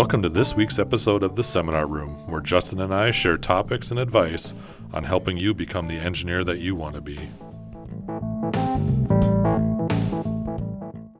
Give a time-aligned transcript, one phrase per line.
[0.00, 3.90] Welcome to this week's episode of The Seminar Room, where Justin and I share topics
[3.90, 4.54] and advice
[4.94, 7.16] on helping you become the engineer that you want to be.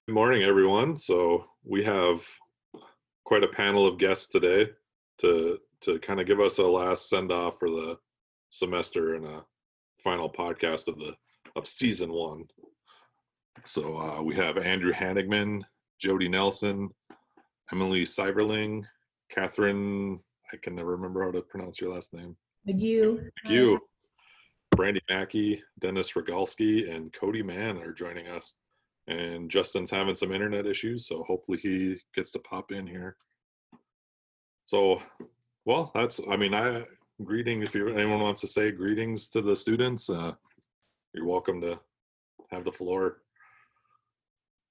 [0.06, 0.96] Good morning, everyone.
[0.96, 2.26] So, we have
[3.24, 4.70] quite a panel of guests today
[5.18, 7.98] to to kind of give us a last send off for the
[8.48, 9.44] semester and a
[10.02, 11.14] final podcast of the
[11.54, 12.44] of season one.
[13.66, 15.64] So uh, we have Andrew Hanigman,
[15.98, 16.88] Jodi Nelson,
[17.72, 18.84] Emilie Cyberling,
[19.30, 20.20] Catherine.
[20.52, 22.36] I can never remember how to pronounce your last name.
[22.68, 23.30] McGee.
[23.46, 23.80] You,
[24.72, 28.56] Brandy Mackey, Dennis Rogalski, and Cody Mann are joining us.
[29.06, 33.16] And Justin's having some internet issues, so hopefully he gets to pop in here.
[34.64, 35.02] So,
[35.64, 36.20] well, that's.
[36.30, 36.84] I mean, I
[37.24, 40.08] greeting if you anyone wants to say greetings to the students.
[40.08, 40.32] Uh,
[41.12, 41.80] you're welcome to
[42.50, 43.19] have the floor.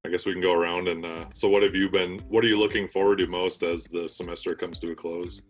[0.05, 2.47] I guess we can go around and uh, so what have you been what are
[2.47, 5.41] you looking forward to most as the semester comes to a close?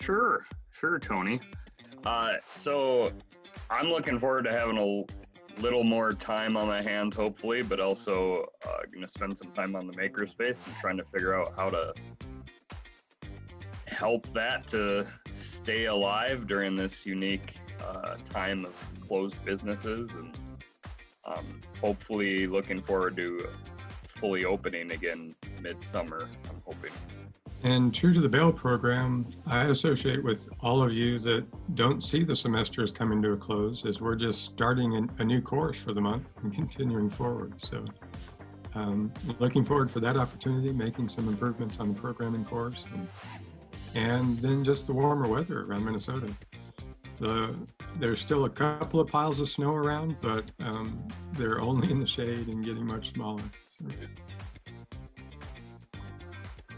[0.00, 1.40] Sure, sure, Tony.
[2.04, 3.10] Uh, so
[3.70, 8.46] I'm looking forward to having a little more time on my hands, hopefully, but also
[8.64, 11.68] uh, going to spend some time on the makerspace and trying to figure out how
[11.68, 11.92] to
[13.86, 20.36] help that to stay alive during this unique uh, time of closed businesses and
[21.26, 23.48] um, hopefully looking forward to
[24.06, 26.28] fully opening again midsummer.
[26.48, 26.92] I'm hoping.
[27.64, 32.22] And true to the Bell program, I associate with all of you that don't see
[32.22, 35.94] the semester as coming to a close, as we're just starting a new course for
[35.94, 37.58] the month and continuing forward.
[37.58, 37.84] So,
[38.74, 43.08] um, looking forward for that opportunity, making some improvements on the programming course, and,
[43.94, 46.34] and then just the warmer weather around Minnesota.
[47.18, 47.56] The,
[47.98, 52.06] there's still a couple of piles of snow around, but um, they're only in the
[52.06, 53.42] shade and getting much smaller.
[53.78, 53.86] So.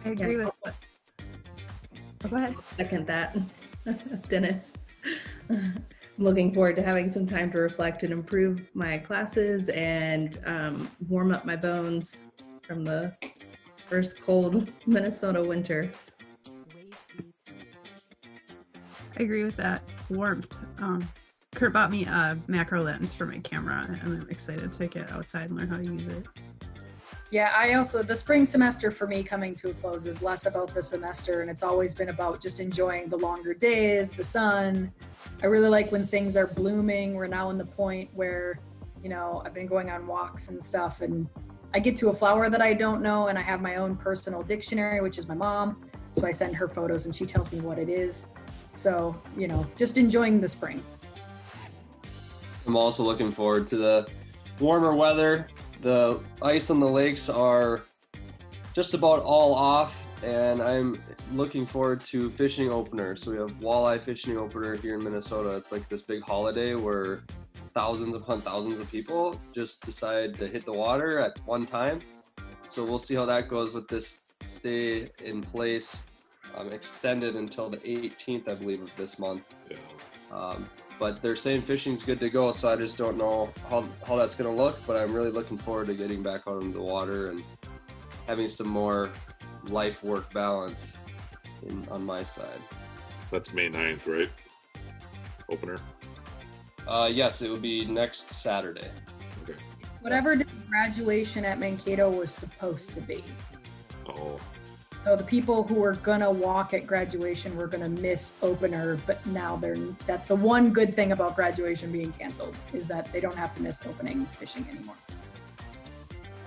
[0.05, 0.51] I agree with.
[0.65, 2.55] Oh, go ahead.
[2.77, 3.37] Second that,
[4.29, 4.75] Dennis.
[5.51, 5.85] I'm
[6.19, 11.33] looking forward to having some time to reflect and improve my classes and um, warm
[11.33, 12.23] up my bones
[12.63, 13.13] from the
[13.89, 15.91] first cold Minnesota winter.
[19.19, 20.55] I agree with that warmth.
[20.79, 21.09] Um,
[21.55, 25.51] Kurt bought me a macro lens for my camera, and I'm excited to get outside
[25.51, 26.27] and learn how to use it.
[27.31, 30.73] Yeah, I also, the spring semester for me coming to a close is less about
[30.73, 34.93] the semester, and it's always been about just enjoying the longer days, the sun.
[35.43, 37.15] I really like when things are blooming.
[37.15, 38.61] We're now in the point where,
[39.03, 41.29] you know, I've been going on walks and stuff, and
[41.75, 44.43] I get to a flower that I don't know, and I have my own personal
[44.43, 45.85] dictionary, which is my mom.
[46.13, 48.29] So I send her photos, and she tells me what it is.
[48.77, 50.83] So, you know, just enjoying the spring.
[52.67, 54.09] I'm also looking forward to the
[54.61, 55.49] warmer weather.
[55.81, 57.85] The ice on the lakes are
[58.75, 61.01] just about all off, and I'm
[61.33, 63.17] looking forward to fishing opener.
[63.17, 65.57] So we have walleye fishing opener here in Minnesota.
[65.57, 67.23] It's like this big holiday where
[67.73, 72.01] thousands upon thousands of people just decide to hit the water at one time.
[72.69, 76.05] So we'll see how that goes with this stay in place
[76.55, 79.45] um, extended until the 18th, I believe, of this month.
[79.71, 79.77] Yeah.
[80.33, 80.69] Um,
[80.99, 84.35] but they're saying fishing's good to go, so I just don't know how, how that's
[84.35, 84.79] going to look.
[84.87, 87.43] But I'm really looking forward to getting back out into the water and
[88.27, 89.11] having some more
[89.65, 90.97] life work balance
[91.69, 92.61] in, on my side.
[93.31, 94.31] That's May 9th, right?
[95.51, 95.79] Opener.
[96.87, 98.89] Uh, yes, it would be next Saturday.
[99.43, 99.59] Okay.
[100.01, 100.37] Whatever
[100.69, 103.25] graduation at Mankato was supposed to be.
[104.09, 104.39] Oh,
[105.07, 109.55] So the people who were gonna walk at graduation were gonna miss opener, but now
[109.55, 113.55] they're, that's the one good thing about graduation being canceled, is that they don't have
[113.55, 114.97] to miss opening fishing anymore.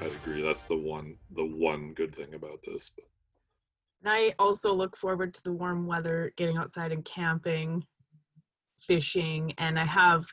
[0.01, 0.41] I agree.
[0.41, 2.91] That's the one the one good thing about this.
[4.03, 7.85] And I also look forward to the warm weather, getting outside and camping,
[8.81, 10.25] fishing, and I have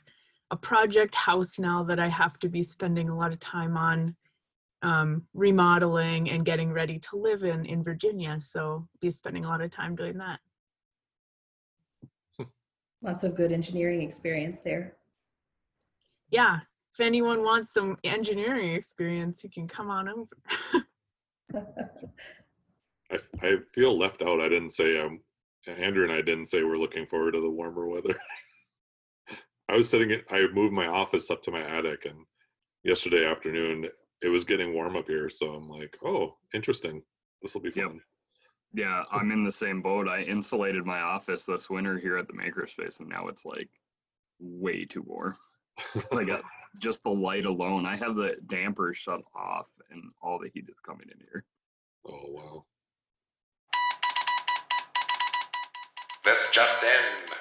[0.50, 4.16] a project house now that I have to be spending a lot of time on
[4.82, 8.38] um, remodeling and getting ready to live in in Virginia.
[8.40, 10.40] So be spending a lot of time doing that.
[13.02, 14.96] Lots of good engineering experience there.
[16.30, 16.60] Yeah,
[16.92, 20.36] if anyone wants some engineering experience, you can come on over.
[23.10, 24.40] I, I feel left out.
[24.40, 25.20] I didn't say um
[25.66, 28.18] Andrew and I didn't say we're looking forward to the warmer weather.
[29.68, 32.24] I was sitting I moved my office up to my attic and
[32.82, 33.86] yesterday afternoon
[34.26, 37.00] it was getting warm up here, so I'm like, oh, interesting.
[37.42, 37.86] This will be Yep.
[37.86, 38.00] fun.
[38.72, 40.08] Yeah, I'm in the same boat.
[40.08, 43.70] I insulated my office this winter here at the makerspace, and now it's like
[44.40, 45.36] way too warm.
[46.10, 46.42] like uh,
[46.80, 47.86] just the light alone.
[47.86, 51.44] I have the damper shut off, and all the heat is coming in here.
[52.04, 52.64] Oh wow.
[56.24, 57.36] This just in.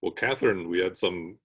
[0.00, 1.36] Well, Catherine, we had some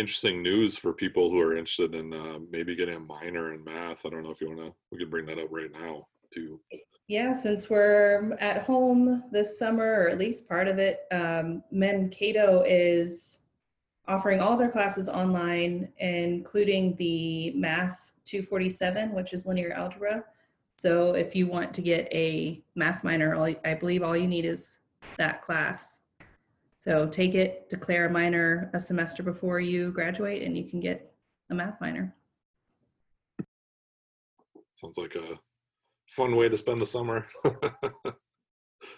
[0.00, 4.06] interesting news for people who are interested in uh, maybe getting a minor in math.
[4.06, 6.58] I don't know if you want to, we can bring that up right now too.
[7.06, 12.62] Yeah, since we're at home this summer, or at least part of it, um, Mankato
[12.66, 13.40] is
[14.08, 20.24] offering all their classes online, including the Math 247, which is linear algebra.
[20.76, 24.46] So if you want to get a math minor, all, I believe all you need
[24.46, 24.78] is
[25.18, 26.00] that class.
[26.80, 31.12] So take it, declare a minor a semester before you graduate, and you can get
[31.50, 32.16] a math minor.
[34.74, 35.38] Sounds like a
[36.06, 37.26] fun way to spend the summer.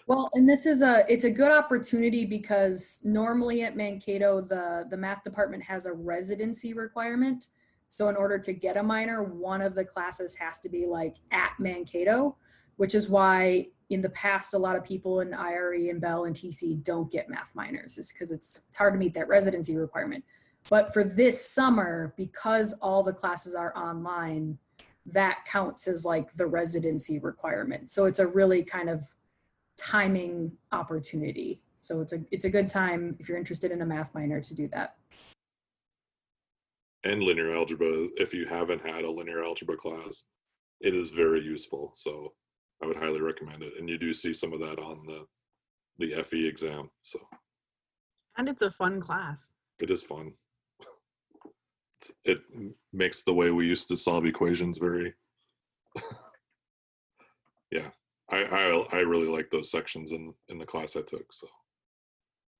[0.07, 4.97] Well, and this is a it's a good opportunity because normally at Mankato the the
[4.97, 7.49] math department has a residency requirement.
[7.89, 11.17] So in order to get a minor, one of the classes has to be like
[11.31, 12.37] at Mankato,
[12.77, 16.35] which is why in the past a lot of people in IRE and Bell and
[16.35, 20.23] TC don't get math minors is because it's it's hard to meet that residency requirement.
[20.69, 24.57] But for this summer, because all the classes are online,
[25.05, 27.89] that counts as like the residency requirement.
[27.89, 29.03] So it's a really kind of
[29.77, 31.61] timing opportunity.
[31.81, 34.53] So it's a it's a good time if you're interested in a math minor to
[34.53, 34.95] do that.
[37.03, 40.23] and linear algebra, if you haven't had a linear algebra class,
[40.79, 41.91] it is very useful.
[41.95, 42.33] So
[42.83, 43.73] I would highly recommend it.
[43.79, 45.25] And you do see some of that on the
[45.99, 46.89] the FE exam.
[47.03, 47.19] So
[48.37, 49.53] And it's a fun class.
[49.79, 50.33] it is fun.
[51.99, 52.41] It's, it
[52.91, 55.13] makes the way we used to solve equations very.
[57.71, 57.89] yeah,
[58.29, 61.31] I, I I really like those sections in in the class I took.
[61.31, 61.47] So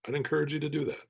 [0.08, 1.02] I'd encourage you to do that.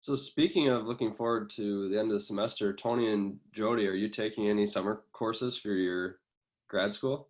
[0.00, 3.94] So speaking of looking forward to the end of the semester, Tony and Jodi, are
[3.94, 6.20] you taking any summer courses for your
[6.68, 7.28] grad school?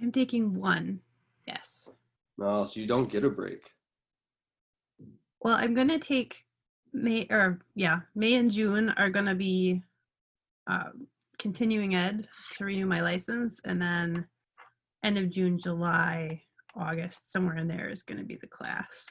[0.00, 1.00] I'm taking one.
[1.46, 1.88] Yes.
[2.38, 3.70] No, so you don't get a break.
[5.40, 6.44] Well, I'm going to take
[6.92, 9.82] May or yeah, May and June are going to be
[10.66, 11.06] um,
[11.38, 14.26] continuing ed to renew my license, and then
[15.04, 16.42] end of June, July,
[16.74, 19.06] August, somewhere in there is going to be the class.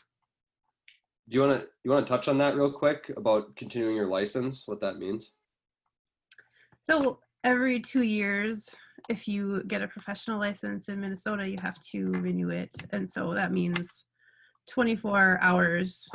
[1.30, 4.08] Do you want to you want to touch on that real quick about continuing your
[4.08, 4.64] license?
[4.68, 5.32] What that means?
[6.82, 8.70] So every two years,
[9.10, 12.72] if you get a professional license in Minnesota, you have to renew it.
[12.92, 14.06] And so that means
[14.70, 16.10] 24 hours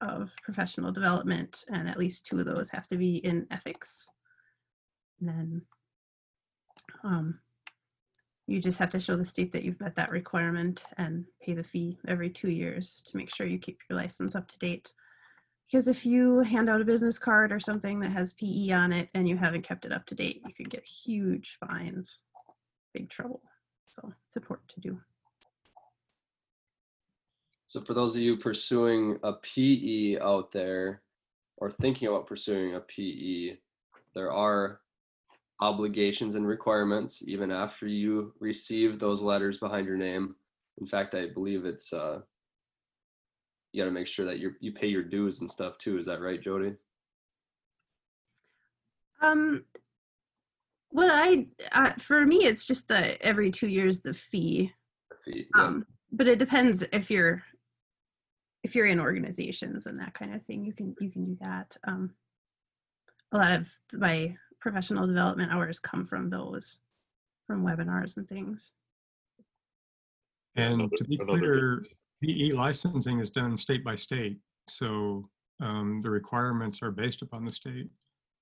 [0.00, 4.08] of professional development, and at least two of those have to be in ethics.
[5.20, 5.62] And then
[7.02, 7.40] um,
[8.46, 11.64] you just have to show the state that you've met that requirement and pay the
[11.64, 14.92] fee every two years to make sure you keep your license up to date.
[15.64, 19.08] Because if you hand out a business card or something that has PE on it
[19.14, 22.20] and you haven't kept it up to date, you can get huge fines,
[22.96, 23.42] big trouble.
[23.92, 24.98] So it's important to do.
[27.68, 31.02] So for those of you pursuing a PE out there
[31.58, 33.58] or thinking about pursuing a PE,
[34.14, 34.80] there are
[35.60, 40.34] obligations and requirements even after you receive those letters behind your name.
[40.80, 42.20] In fact, I believe it's uh
[43.72, 45.98] you got to make sure that you you pay your dues and stuff too.
[45.98, 46.74] Is that right, Jodi?
[49.20, 49.64] Um,
[50.90, 54.72] what I uh, for me, it's just the every two years the fee.
[55.10, 55.62] The fee, yeah.
[55.62, 57.42] Um, but it depends if you're
[58.62, 60.64] if you're in organizations and that kind of thing.
[60.64, 61.76] You can you can do that.
[61.86, 62.14] Um,
[63.32, 66.78] a lot of my professional development hours come from those,
[67.46, 68.74] from webinars and things.
[70.56, 71.88] And to be clear, good-
[72.22, 74.38] PE licensing is done state by state.
[74.68, 75.22] So
[75.60, 77.88] um, the requirements are based upon the state.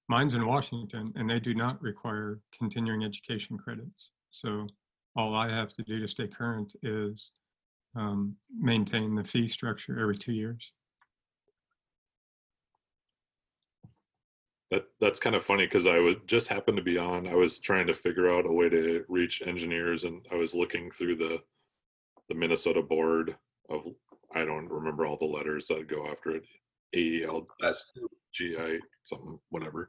[0.09, 4.11] Mine's in Washington and they do not require continuing education credits.
[4.31, 4.67] So
[5.17, 7.31] all I have to do to stay current is
[7.97, 10.73] um, maintain the fee structure every two years.
[14.71, 17.29] That that's kind of funny because I was just happened to be on.
[17.29, 20.91] I was trying to figure out a way to reach engineers, and I was looking
[20.91, 21.43] through the
[22.29, 23.37] the Minnesota board
[23.69, 23.87] of
[24.35, 26.45] I don't remember all the letters that go after it.
[26.95, 27.93] A L S
[28.33, 29.89] G I something whatever.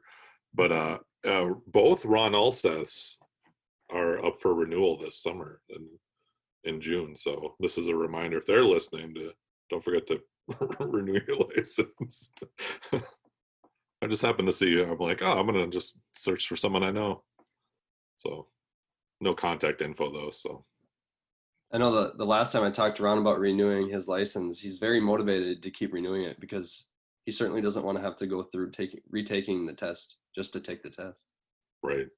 [0.54, 3.16] But uh, uh, both Ron Ulseths
[3.90, 5.86] are up for renewal this summer in
[6.64, 7.14] in June.
[7.14, 9.32] So this is a reminder if they're listening to
[9.70, 10.20] don't forget to
[10.80, 12.30] renew your license.
[12.92, 14.84] I just happened to see you.
[14.84, 17.22] I'm like, oh, I'm gonna just search for someone I know.
[18.16, 18.48] So,
[19.20, 20.30] no contact info though.
[20.30, 20.64] So,
[21.72, 24.78] I know the, the last time I talked to Ron about renewing his license, he's
[24.78, 26.86] very motivated to keep renewing it because
[27.26, 30.60] he certainly doesn't want to have to go through taking retaking the test just to
[30.60, 31.24] take the test.
[31.82, 32.08] right.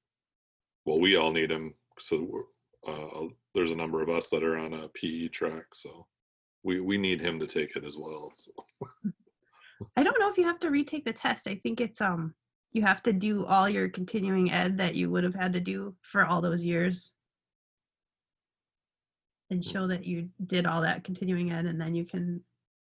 [0.85, 1.73] Well, we all need him.
[1.99, 2.43] So,
[2.87, 6.07] uh, there's a number of us that are on a PE track, so
[6.63, 8.31] we we need him to take it as well.
[8.35, 8.51] So.
[9.97, 11.47] I don't know if you have to retake the test.
[11.47, 12.35] I think it's um
[12.71, 15.95] you have to do all your continuing ed that you would have had to do
[16.01, 17.13] for all those years
[19.49, 22.41] and show that you did all that continuing ed and then you can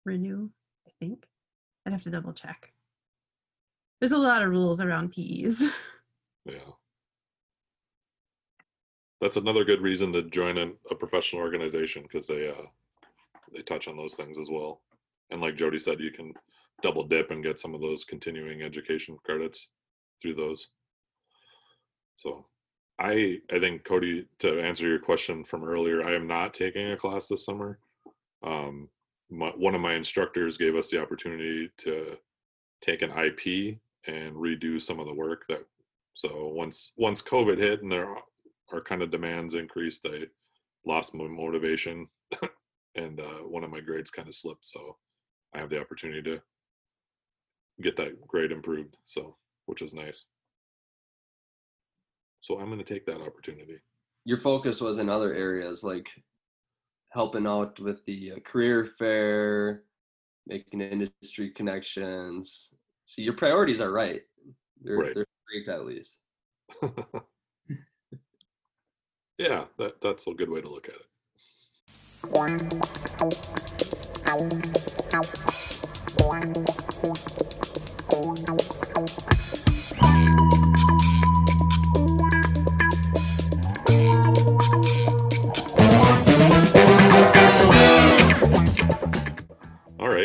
[0.05, 0.49] renew,
[0.87, 1.25] I think.
[1.85, 2.73] I'd have to double check.
[3.99, 5.63] There's a lot of rules around PEs.
[6.47, 6.73] Yeah.
[9.19, 12.67] That's another good reason to join a, professional organization because they uh
[13.51, 14.83] they touch on those things as well.
[15.31, 16.33] And like Jodi said, you can
[16.83, 19.69] double dip and get some of those continuing education credits
[20.21, 20.67] through those.
[22.17, 22.45] So
[22.99, 26.95] I I think Cody to answer your question from earlier, I am not taking a
[26.95, 27.79] class this summer.
[28.43, 28.89] Um
[29.29, 32.17] my, one of my instructors gave us the opportunity to
[32.81, 33.77] take an IP
[34.07, 35.65] and redo some of the work that
[36.13, 38.15] so once once COVID hit and there
[38.71, 40.23] our kind of demands increased, I
[40.85, 42.07] lost my motivation,
[42.95, 44.65] and uh, one of my grades kind of slipped.
[44.65, 44.97] So
[45.53, 46.41] I have the opportunity to
[47.81, 48.97] get that grade improved.
[49.05, 50.25] So which is nice.
[52.41, 53.79] So I'm going to take that opportunity.
[54.25, 56.07] Your focus was in other areas like
[57.15, 59.83] helping out with the uh, career fair,
[60.45, 62.73] making industry connections.
[63.05, 64.21] See, your priorities are right.
[64.81, 65.15] They're, Right.
[65.15, 66.19] they're great at least.
[69.37, 71.05] yeah, that that's a good way to look at it.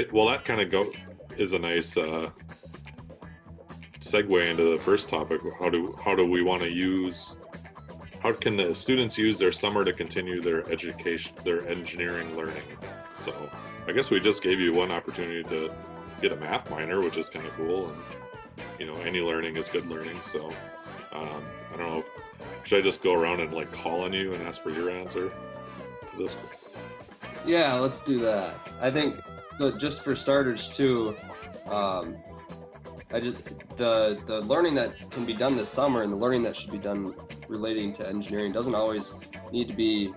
[0.00, 0.12] Right.
[0.12, 0.90] Well, that kind of go
[1.36, 2.30] is a nice uh,
[4.00, 5.40] segue into the first topic.
[5.58, 7.36] How do how do we want to use?
[8.20, 12.62] How can the students use their summer to continue their education, their engineering learning?
[13.20, 13.32] So,
[13.86, 15.72] I guess we just gave you one opportunity to
[16.20, 17.88] get a math minor, which is kind of cool.
[17.88, 17.98] And
[18.78, 20.18] you know, any learning is good learning.
[20.24, 20.48] So,
[21.12, 21.42] um,
[21.72, 21.98] I don't know.
[22.00, 24.90] If, should I just go around and like call on you and ask for your
[24.90, 25.30] answer
[26.10, 26.36] to this?
[27.46, 28.68] Yeah, let's do that.
[28.82, 29.16] I think
[29.60, 31.14] the, just for starters too,
[31.66, 32.16] um,
[33.12, 33.36] I just
[33.76, 36.78] the the learning that can be done this summer and the learning that should be
[36.78, 37.14] done
[37.46, 39.12] relating to engineering doesn't always
[39.52, 40.12] need to be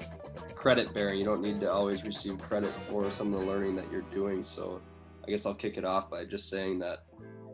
[0.55, 1.19] credit bearing.
[1.19, 4.43] You don't need to always receive credit for some of the learning that you're doing.
[4.43, 4.81] So
[5.27, 6.99] I guess I'll kick it off by just saying that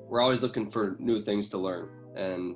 [0.07, 2.55] we're always looking for new things to learn and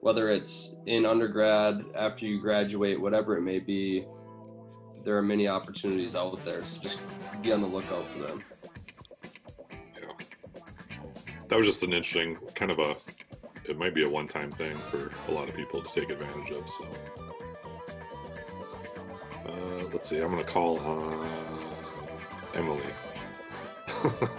[0.00, 4.06] whether it's in undergrad, after you graduate, whatever it may be,
[5.04, 6.64] there are many opportunities out there.
[6.64, 7.00] So just
[7.42, 8.42] be on the lookout for them.
[11.50, 12.96] that was just an interesting kind of a
[13.68, 16.68] it might be a one-time thing for a lot of people to take advantage of
[16.70, 16.84] so
[19.46, 21.28] uh, let's see i'm gonna call on
[22.54, 22.80] emilie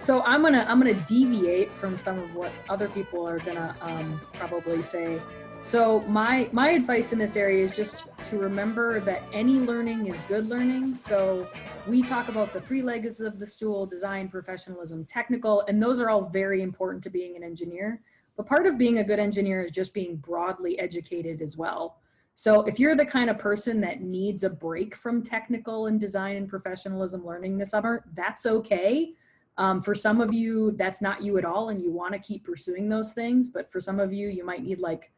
[0.00, 4.18] So I'm gonna I'm gonna deviate from some of what other people are gonna um,
[4.32, 5.20] probably say.
[5.62, 10.20] So my my advice in this area is just to remember that any learning is
[10.22, 10.96] good learning.
[10.96, 11.46] So
[11.86, 16.08] we talk about the three legs of the stool: design, professionalism, technical, and those are
[16.08, 18.00] all very important to being an engineer.
[18.36, 21.98] But part of being a good engineer is just being broadly educated as well.
[22.34, 26.36] So if you're the kind of person that needs a break from technical and design
[26.36, 29.12] and professionalism learning this summer, that's okay.
[29.58, 32.44] Um, for some of you, that's not you at all, and you want to keep
[32.44, 33.50] pursuing those things.
[33.50, 35.12] But for some of you, you might need like,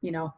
[0.00, 0.34] you know,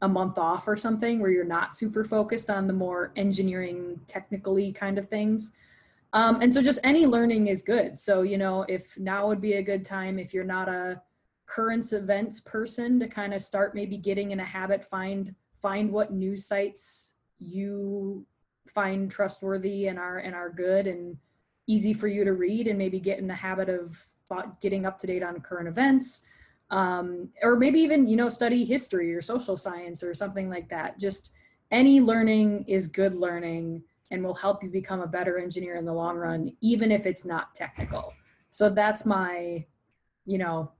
[0.00, 4.72] a month off or something where you're not super focused on the more engineering, technically
[4.72, 5.52] kind of things.
[6.12, 7.98] Um, and so just any learning is good.
[7.98, 11.02] So, you know, if now would be a good time, if you're not a
[11.46, 16.12] currents events person to kind of start maybe getting in a habit, find, find what
[16.12, 18.24] news sites you
[18.68, 21.16] find trustworthy and are, and are good and
[21.66, 24.04] easy for you to read and maybe get in the habit of
[24.60, 26.22] getting up to date on current events
[26.70, 30.98] um, or maybe even you know study history or social science or something like that.
[30.98, 31.32] Just
[31.70, 35.92] any learning is good learning and will help you become a better engineer in the
[35.92, 38.12] long run even if it's not technical.
[38.50, 39.64] So that's my
[40.26, 40.72] you know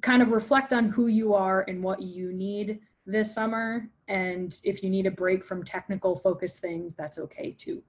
[0.00, 3.88] kind of reflect on who you are and what you need this summer.
[4.06, 7.82] And if you need a break from technical focused things that's okay too.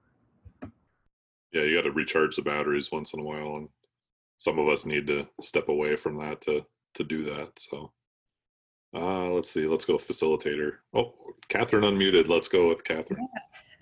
[1.52, 3.68] Yeah you got to recharge the batteries once in a while and
[4.36, 7.92] some of us need to step away from that to to do that so
[8.94, 11.14] uh let's see let's go facilitator oh
[11.48, 13.28] catherine unmuted let's go with catherine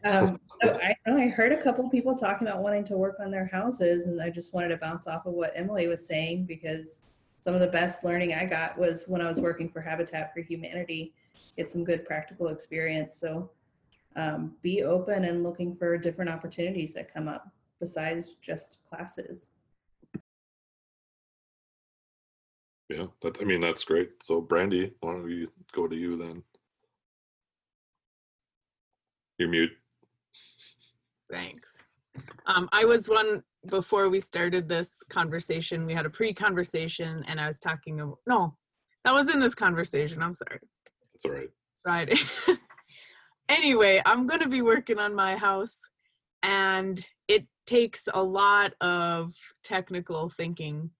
[0.05, 3.47] Um, so I I heard a couple people talking about wanting to work on their
[3.47, 7.55] houses, and I just wanted to bounce off of what Emilie was saying because some
[7.55, 11.15] of the best learning I got was when I was working for Habitat for Humanity,
[11.57, 13.17] get some good practical experience.
[13.17, 13.51] So
[14.17, 17.49] um, be open and looking for different opportunities that come up
[17.81, 19.51] besides just classes.
[22.89, 24.11] Yeah, that, I mean, that's great.
[24.23, 26.43] So Brandy, why don't we go to you then?
[29.39, 29.71] You're mute.
[31.31, 31.79] Thanks.
[32.47, 35.87] Um, I was one before we started this conversation.
[35.87, 38.01] We had a pre-conversation, and I was talking.
[38.01, 38.57] About, no,
[39.05, 40.23] that was in this conversation.
[40.23, 40.59] I'm sorry.
[41.13, 41.51] That's all right.
[41.83, 42.17] Friday.
[43.49, 45.81] anyway, I'm going to be working on my house,
[46.43, 50.91] and it takes a lot of technical thinking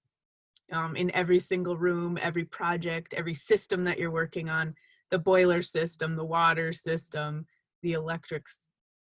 [0.73, 4.75] um, in every single room, every project, every system that you're working on
[5.11, 7.47] the boiler system, the water system,
[7.83, 8.45] the electric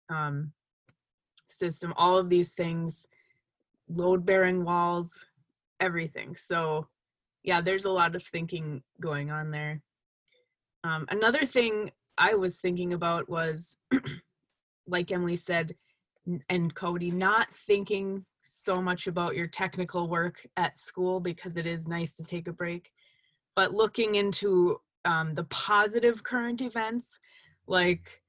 [0.09, 0.52] um,
[1.49, 3.07] system, all of these things,
[3.88, 5.26] load bearing walls,
[5.80, 6.37] everything.
[6.37, 6.87] So,
[7.42, 9.80] yeah, there's a lot of thinking going on there.
[10.85, 13.76] Um, another thing I was thinking about was,
[14.87, 15.75] like Emilie said,
[16.49, 21.87] and Cody, not thinking so much about your technical work at school because it is
[21.87, 22.90] nice to take a break,
[23.54, 27.18] but looking into um, the positive current events
[27.66, 28.23] like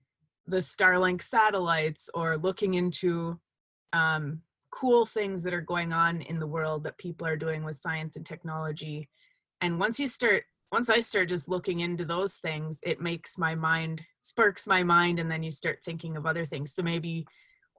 [0.48, 3.40] the Starlink satellites or looking into
[3.94, 4.42] um,
[4.72, 8.16] cool things that are going on in the world that people are doing with science
[8.16, 9.10] and technology.
[9.60, 13.54] And once you start, once I start just looking into those things, it makes my
[13.54, 16.74] mind, sparks my mind, and then you start thinking of other things.
[16.74, 17.26] So maybe,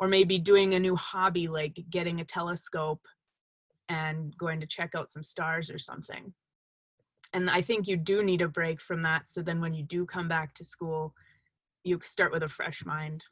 [0.02, 3.06] or maybe doing a new hobby like getting a telescope
[3.88, 6.34] and going to check out some stars or something.
[7.34, 9.28] And I think you do need a break from that.
[9.28, 11.14] So then when you do come back to school,
[11.84, 13.24] you start with a fresh mind.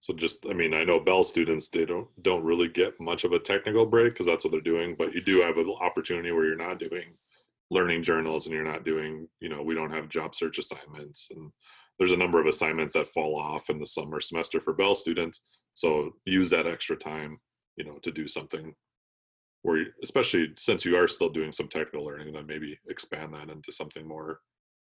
[0.00, 3.32] So just, I mean, I know Bell students they don't don't really get much of
[3.32, 6.44] a technical break because that's what they're doing, but you do have an opportunity where
[6.44, 7.14] you're not doing
[7.70, 11.50] learning journals and you're not doing, you know, we don't have job search assignments and
[12.02, 15.42] there's a number of assignments that fall off in the summer semester for Bell students.
[15.74, 17.38] So use that extra time,
[17.76, 18.74] you know, to do something
[19.62, 23.50] where, you, especially since you are still doing some technical learning, then maybe expand that
[23.50, 24.40] into something more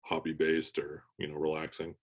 [0.04, 1.96] hobby based or you know relaxing.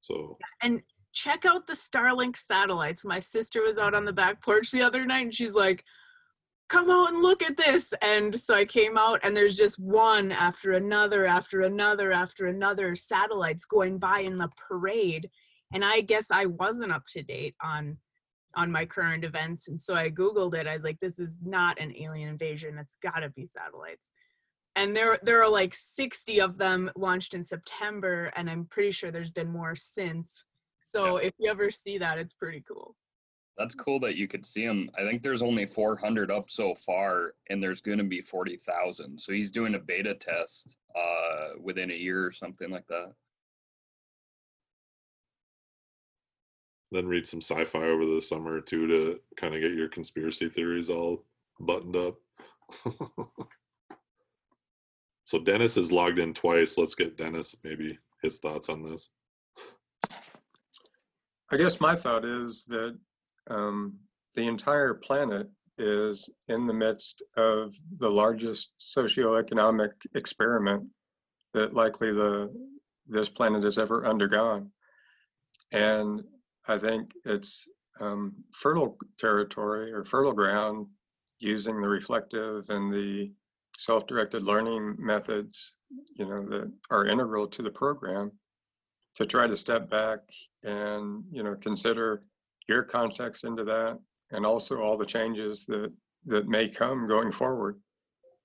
[0.00, 0.80] So and
[1.12, 3.04] check out the Starlink satellites.
[3.04, 5.84] My sister was out on the back porch the other night and she's like,
[6.72, 7.92] come out and look at this.
[8.00, 12.96] And so I came out and there's just one after another, after another, after another
[12.96, 15.28] satellites going by in the parade.
[15.74, 17.98] And I guess I wasn't up to date on
[18.54, 19.68] on my current events.
[19.68, 20.66] And so I Googled it.
[20.66, 22.76] I was like, this is not an alien invasion.
[22.78, 24.10] It's gotta be satellites.
[24.76, 29.10] And there there are like 60 of them launched in September, and I'm pretty sure
[29.10, 30.44] there's been more since.
[30.80, 32.94] So if you ever see that, it's pretty cool.
[33.58, 34.90] That's cool that you could see him.
[34.98, 39.18] I think there's only 400 up so far, and there's going to be 40,000.
[39.18, 43.12] So he's doing a beta test uh, within a year or something like that.
[46.90, 50.90] Then read some sci-fi over the summer too to kind of get your conspiracy theories
[50.90, 51.24] all
[51.60, 52.16] buttoned up.
[55.24, 56.76] so Dennis is logged in twice.
[56.76, 59.10] Let's get Dennis maybe his thoughts on this.
[61.50, 62.98] I guess my thought is that
[63.48, 63.98] um,
[64.34, 70.88] the entire planet is in the midst of the largest socioeconomic experiment
[71.54, 72.52] that likely the
[73.06, 74.70] this planet has ever undergone,
[75.72, 76.22] and
[76.68, 77.66] I think it's
[78.00, 80.86] um, fertile territory or fertile ground
[81.40, 83.32] using the reflective and the
[83.76, 85.78] self-directed learning methods,
[86.14, 88.30] you know, that are integral to the program
[89.16, 90.20] to try to step back
[90.62, 92.22] and you know consider
[92.68, 93.98] your context into that
[94.30, 95.92] and also all the changes that
[96.26, 97.80] that may come going forward.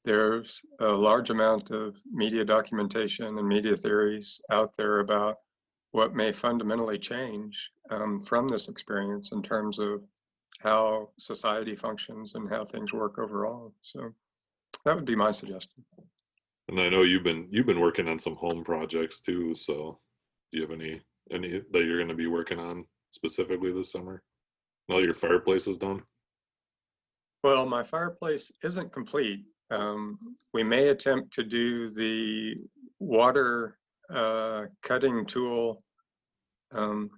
[0.03, 5.35] There's a large amount of media documentation and media theories out there about
[5.91, 10.03] what may fundamentally change um, from this experience in terms of
[10.59, 13.73] how society functions and how things work overall.
[13.81, 14.13] So
[14.85, 15.83] that would be my suggestion.
[16.69, 19.99] And i know you've been you've been working on some home projects too so
[20.51, 21.01] do you have any
[21.31, 24.23] any that you're going to be working on specifically this summer?
[24.89, 26.03] Now your fireplace is done.
[27.43, 29.45] Well, my fireplace isn't complete.
[29.69, 30.17] Um,
[30.53, 32.55] we may attempt to do the
[32.99, 33.77] water
[34.09, 35.83] uh, cutting tool,
[36.71, 37.09] um,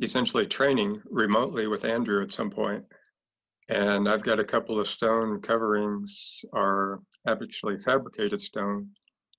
[0.00, 2.84] essentially training remotely with Andrew at some point.
[3.68, 8.88] And I've got a couple of stone coverings, are actually fabricated stone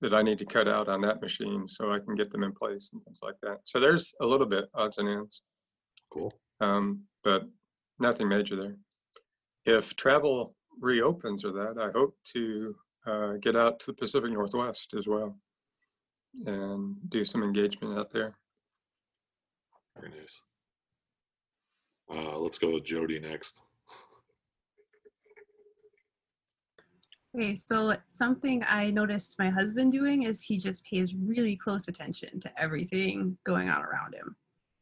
[0.01, 2.51] that I need to cut out on that machine so I can get them in
[2.51, 3.59] place and things like that.
[3.63, 5.43] So there's a little bit odds and ends.
[6.11, 6.33] Cool.
[6.61, 7.43] Um, but
[7.99, 8.75] nothing major there.
[9.65, 14.93] If travel reopens or that, I hope to uh, get out to the Pacific Northwest
[14.97, 15.37] as well.
[16.45, 18.35] and do some engagement out there.
[19.97, 20.41] Very nice.
[22.11, 23.61] Uh, let's go with Jodi next.
[27.35, 32.39] Okay, so something I noticed my husband doing is he just pays really close attention
[32.41, 34.35] to everything going on around him.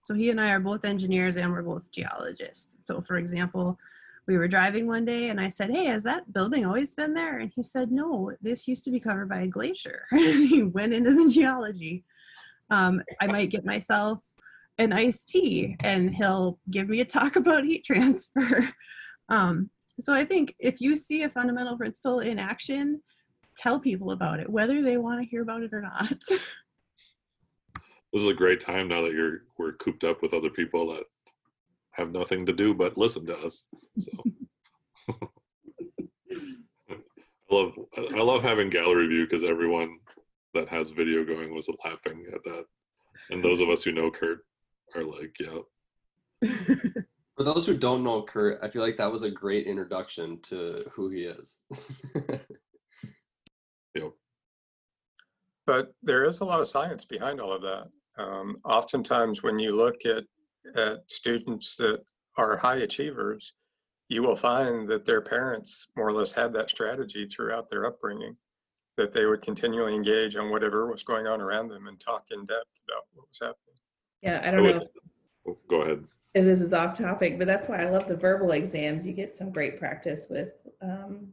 [0.03, 2.77] So he and I are both engineers and we're both geologists.
[2.81, 3.79] So for example,
[4.27, 7.39] we were driving one day and I said, Hey, has that building always been there?
[7.39, 10.05] And he said, No, this used to be covered by a glacier.
[10.11, 12.03] he went into the geology.
[12.69, 14.19] Um, I might get myself
[14.77, 18.69] an iced tea and he'll give me a talk about heat transfer.
[19.29, 23.01] Um, so I think if you see a fundamental principle in action,
[23.55, 26.17] tell people about it, whether they want to hear about it or not.
[28.13, 31.04] This is a great time now that you're we're cooped up with other people that
[31.91, 33.67] have nothing to do but listen to us.
[33.97, 34.12] So
[36.89, 36.95] I
[37.52, 39.97] love I love having gallery view because everyone
[40.54, 42.65] that has video going was laughing at that,
[43.32, 44.45] and those of us who know Kurt
[44.95, 46.49] are like, yeah.
[47.36, 50.84] For those who don't know Kurt, I feel like that was a great introduction to
[50.93, 51.58] who he is.
[53.95, 54.12] Yep.
[55.65, 57.91] But there is a lot of science behind all of that.
[58.17, 60.23] Um, oftentimes, when you look at,
[60.76, 62.02] at students that
[62.38, 63.54] are high achievers,
[64.10, 68.36] you will find that their parents more or less had that strategy throughout their upbringing,
[68.97, 72.45] that they would continually engage on whatever was going on around them and talk in
[72.45, 73.58] depth about what was happening.
[74.21, 74.88] Yeah, I don't know
[75.45, 76.06] Oh, Go ahead.
[76.34, 79.06] if this is off topic, but that's why I love the verbal exams.
[79.06, 81.28] You get some great practice with um,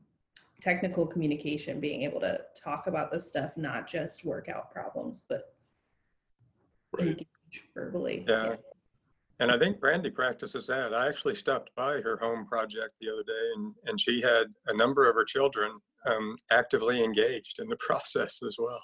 [0.61, 5.55] technical communication, being able to talk about this stuff, not just work out problems, but
[6.93, 7.09] Right.
[7.09, 8.25] engage verbally.
[8.27, 8.57] Yeah.
[9.39, 10.93] And I think Brandy practices that.
[10.93, 14.77] I actually stopped by her home project the other day and, and she had a
[14.77, 15.73] number of her children
[16.07, 18.83] um, actively engaged in the process as well.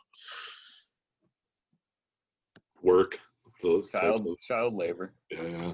[2.83, 3.19] Work.
[3.63, 5.15] The Child child labor.
[5.31, 5.73] Yeah, yeah.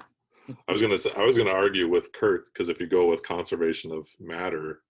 [0.68, 3.24] I was gonna say I was gonna argue with Kurt because if you go with
[3.24, 4.82] conservation of matter,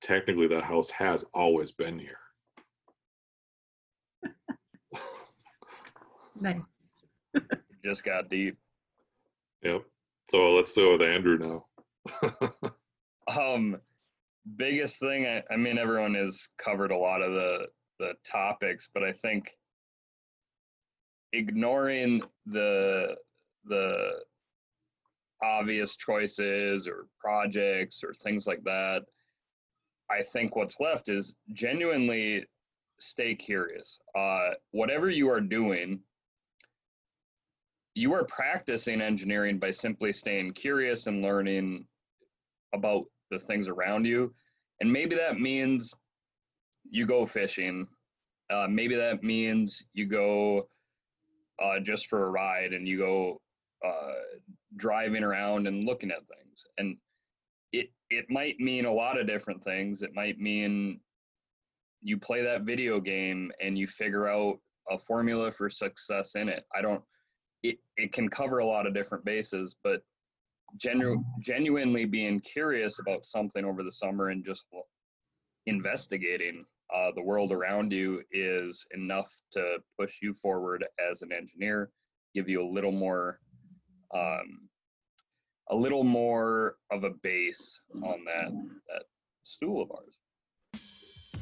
[0.00, 2.18] technically that house has always been here.
[6.40, 6.62] Nice.
[7.84, 8.56] Just got deep.
[9.62, 9.84] Yep.
[10.30, 11.66] So let's go with Andrew now.
[13.38, 13.78] Um,
[14.56, 15.26] biggest thing.
[15.26, 17.68] I, I mean, everyone has covered a lot of the
[18.00, 19.50] the topics, but I think
[21.32, 23.16] ignoring the
[23.64, 24.22] the
[25.42, 29.02] obvious choices or projects or things like that,
[30.10, 32.44] I think what's left is genuinely
[33.00, 33.98] stay curious.
[34.16, 36.00] Uh, whatever you are doing,
[37.94, 41.86] you are practicing engineering by simply staying curious and learning
[42.74, 44.34] about the things around you.
[44.80, 45.94] And maybe that means
[46.90, 47.86] you go fishing.
[48.50, 50.68] Uh, maybe that means you go
[51.62, 53.40] uh, just for a ride and you go
[53.86, 54.12] uh,
[54.76, 56.66] driving around and looking at things.
[56.78, 56.96] And
[57.72, 60.02] it it might mean a lot of different things.
[60.02, 61.00] It might mean
[62.02, 64.58] you play that video game and you figure out
[64.90, 66.64] a formula for success in it.
[66.74, 67.02] I don't.
[67.64, 70.02] It it can cover a lot of different bases, but
[70.76, 74.64] genu- genuinely being curious about something over the summer and just
[75.66, 81.90] investigating uh, the world around you is enough to push you forward as an engineer,
[82.34, 83.40] give you a little more,
[84.14, 84.68] um,
[85.70, 88.50] a little more of a base on that
[88.88, 89.04] that
[89.44, 90.18] stool of ours.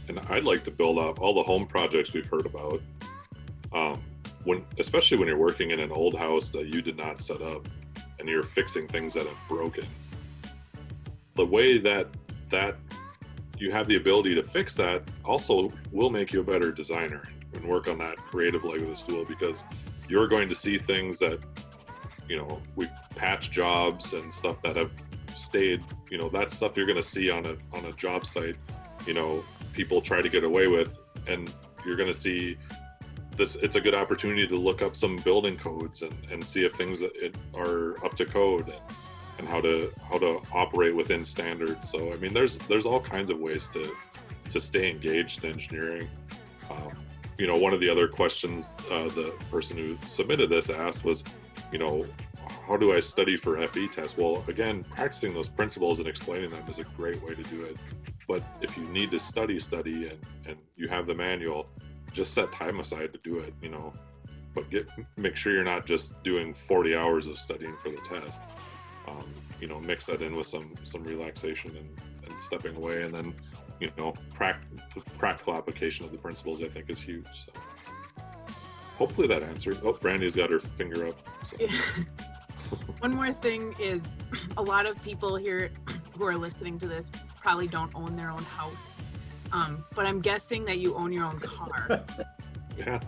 [0.09, 2.81] and I'd like to build up all the home projects we've heard about.
[3.73, 4.01] Um,
[4.45, 7.67] when, especially when you're working in an old house that you did not set up,
[8.19, 9.85] and you're fixing things that have broken.
[11.35, 12.09] The way that
[12.51, 12.77] that
[13.59, 17.65] you have the ability to fix that also will make you a better designer and
[17.65, 19.65] work on that creative leg of the stool because
[20.09, 21.39] you're going to see things that
[22.29, 24.91] you know we patch jobs and stuff that have
[25.37, 28.57] stayed you know that stuff you're going to see on a on a job site
[29.07, 32.57] you know people try to get away with and you're going to see
[33.37, 36.75] this it's a good opportunity to look up some building codes and, and see if
[36.75, 38.81] things that are up to code and,
[39.39, 41.91] and how to how to operate within standards.
[41.91, 43.95] So i mean there's there's all kinds of ways to
[44.51, 46.09] to stay engaged in engineering.
[46.71, 46.93] Um,
[47.39, 51.25] you know one of the other questions uh, the person who submitted this asked was
[51.73, 52.07] you know
[52.67, 54.17] how do i study for fe tests?
[54.17, 57.77] Well again practicing those principles and explaining them is a great way to do it.
[58.29, 61.69] But if you need to study study and and you have the manual
[62.13, 63.93] just set time aside to do it you know
[64.55, 68.43] but get make sure you're not just doing 40 hours of studying for the test
[69.09, 71.89] um, you know mix that in with some some relaxation and,
[72.27, 73.35] and stepping away and then
[73.81, 74.65] you know prac-
[75.19, 77.53] practical application of the principles i think is huge so
[79.03, 79.79] hopefully that answered.
[79.83, 81.29] Oh, Brandy's got her finger up.
[81.49, 81.67] So.
[83.01, 84.07] One more thing is
[84.57, 85.73] a lot of people here
[86.17, 88.93] who are listening to this probably don't own their own house.
[89.53, 92.05] Um, but I'm guessing that you own your own car.
[92.79, 93.01] Yeah.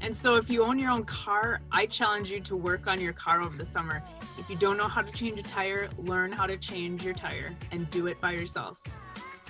[0.00, 3.12] And so if you own your own car, I challenge you to work on your
[3.12, 4.02] car over the summer.
[4.38, 7.54] If you don't know how to change a tire, learn how to change your tire
[7.70, 8.80] and do it by yourself.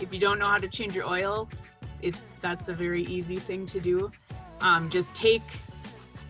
[0.00, 1.48] If you don't know how to change your oil,
[2.02, 4.10] it's that's a very easy thing to do.
[4.60, 5.42] Um, just take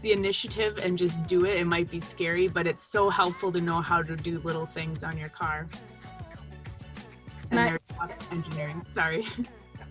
[0.03, 1.57] the initiative and just do it.
[1.57, 5.03] It might be scary, but it's so helpful to know how to do little things
[5.03, 5.67] on your car.
[7.51, 8.85] And And I- there's engineering.
[8.89, 9.27] Sorry.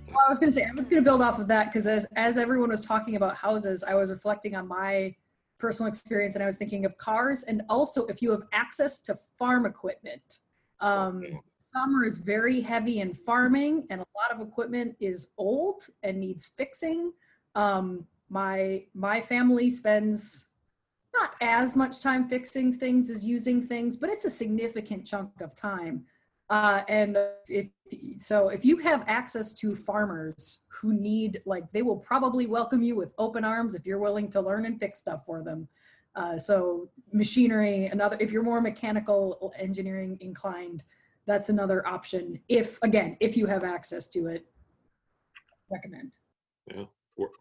[0.08, 1.88] Well, I was going to say, I was going to build off of that because
[1.88, 5.14] as, as everyone was talking about houses, I was reflecting on my
[5.58, 9.18] personal experience and I was thinking of cars and also if you have access to
[9.38, 10.40] farm equipment.
[10.80, 11.40] Um, Okay.
[11.58, 16.46] summer is very heavy in farming and a lot of equipment is old and needs
[16.56, 17.12] fixing.
[17.56, 20.48] Um, my, my family spends
[21.18, 25.56] not as much time fixing things as using things, but it's a significant chunk of
[25.56, 26.06] time.
[26.50, 27.68] Uh, and if
[28.18, 32.96] so, if you have access to farmers who need, like, they will probably welcome you
[32.96, 35.68] with open arms if you're willing to learn and fix stuff for them.
[36.16, 40.84] Uh, so machinery, another, if you're more mechanical engineering inclined,
[41.26, 42.40] that's another option.
[42.48, 44.46] If again, if you have access to it,
[45.72, 46.12] recommend.
[47.18, 47.32] Or-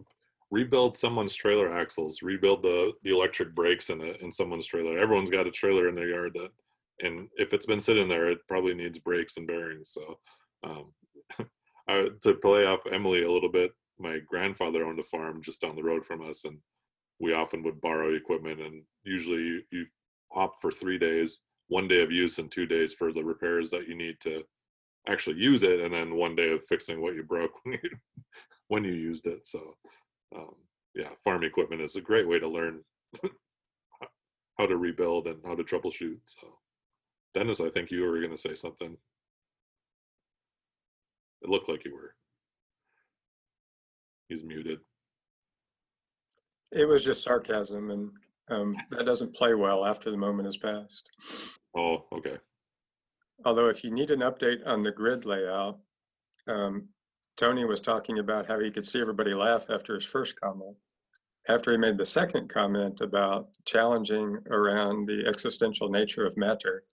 [0.51, 2.23] Rebuild someone's trailer axles.
[2.23, 4.99] Rebuild the the electric brakes in a, in someone's trailer.
[4.99, 6.51] Everyone's got a trailer in their yard that,
[7.01, 9.91] and if it's been sitting there, it probably needs brakes and bearings.
[9.93, 10.19] So,
[10.65, 10.93] um,
[11.89, 15.77] I, to play off Emilie a little bit, my grandfather owned a farm just down
[15.77, 16.59] the road from us, and
[17.21, 18.61] we often would borrow equipment.
[18.61, 19.87] And usually, you, you
[20.33, 23.89] hop for three days, one day of use, and two days for the repairs that
[23.89, 24.43] you need to
[25.09, 27.91] actually use it, and then one day of fixing what you broke when you
[28.69, 29.47] when you used it.
[29.47, 29.75] So,
[30.35, 30.55] um,
[30.95, 32.81] yeah, farm equipment is a great way to learn
[34.59, 36.19] how to rebuild and how to troubleshoot.
[36.25, 36.59] So,
[37.35, 38.97] Dennis, I think you were going to say something.
[41.43, 42.15] It looked like you were.
[44.29, 44.79] He's muted.
[46.73, 48.11] It was just sarcasm, and
[48.51, 51.11] um, that doesn't play well after the moment has passed.
[51.77, 52.39] Oh, okay.
[53.45, 55.79] Although, if you need an update on the grid layout,
[56.49, 56.89] um,
[57.37, 60.77] Tony was talking about how he could see everybody laugh after his first comment.
[61.49, 66.85] After he made the second comment about challenging around the existential nature of matter,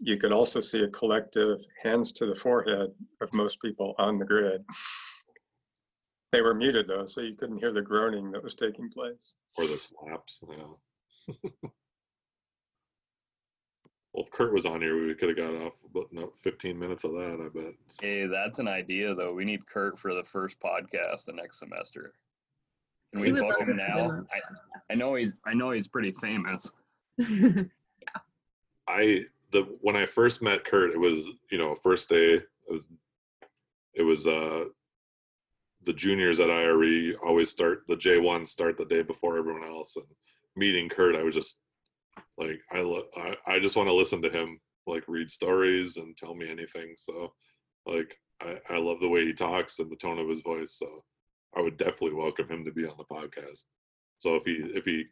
[0.00, 4.24] you could also see a collective hands to the forehead of most people on the
[4.24, 4.64] grid.
[6.30, 9.34] They were muted though, so you couldn't hear the groaning that was taking place.
[9.56, 10.42] Or the slaps.
[10.48, 11.34] Yeah.
[14.12, 17.04] well, if Kurt was on here, we could have got off about no, 15 minutes
[17.04, 17.72] of that, I bet.
[18.00, 19.32] Hey, that's an idea though.
[19.32, 22.14] We need Kurt for the first podcast the next semester.
[23.12, 24.24] Can we We book him now?
[24.32, 26.70] I, I know he's I know he's pretty famous.
[27.18, 27.64] yeah.
[28.86, 32.34] I the when I first met Kurt, it was you know first day.
[32.34, 32.88] It was
[33.94, 34.64] it was uh
[35.84, 39.96] the juniors at IRE always start the J one start the day before everyone else,
[39.96, 40.06] and
[40.56, 41.58] meeting Kurt, I was just
[42.36, 46.16] like I lo- I, I just want to listen to him like read stories and
[46.16, 46.94] tell me anything.
[46.96, 47.32] So
[47.86, 50.74] like I, I love the way he talks and the tone of his voice.
[50.78, 51.04] So
[51.56, 53.64] I would definitely welcome him to be on the podcast.
[54.16, 55.06] So if he if he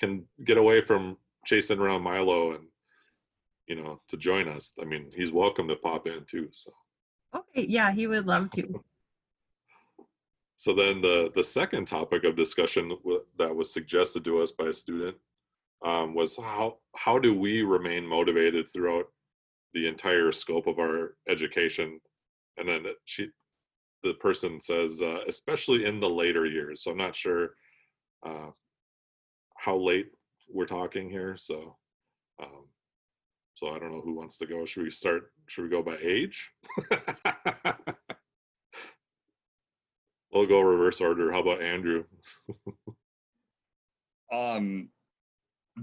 [0.00, 2.64] can get away from chasing around Milo and
[3.66, 6.48] you know to join us, I mean he's welcome to pop in too.
[6.52, 6.72] So
[7.34, 8.84] Okay, yeah, he would love to.
[10.56, 14.66] so then the the second topic of discussion w- that was suggested to us by
[14.68, 15.16] a student
[15.84, 19.06] um, was how how do we remain motivated throughout
[19.74, 22.00] the entire scope of our education
[22.56, 23.28] and then she
[24.02, 27.50] the person says uh, especially in the later years so i'm not sure
[28.24, 28.50] uh,
[29.56, 30.08] how late
[30.52, 31.76] we're talking here so
[32.42, 32.64] um,
[33.56, 34.64] so i don't know who wants to go.
[34.64, 36.52] Should we start should we go by age?
[40.32, 41.32] We'll go reverse order.
[41.32, 42.04] How about andrew?
[44.32, 44.88] Um,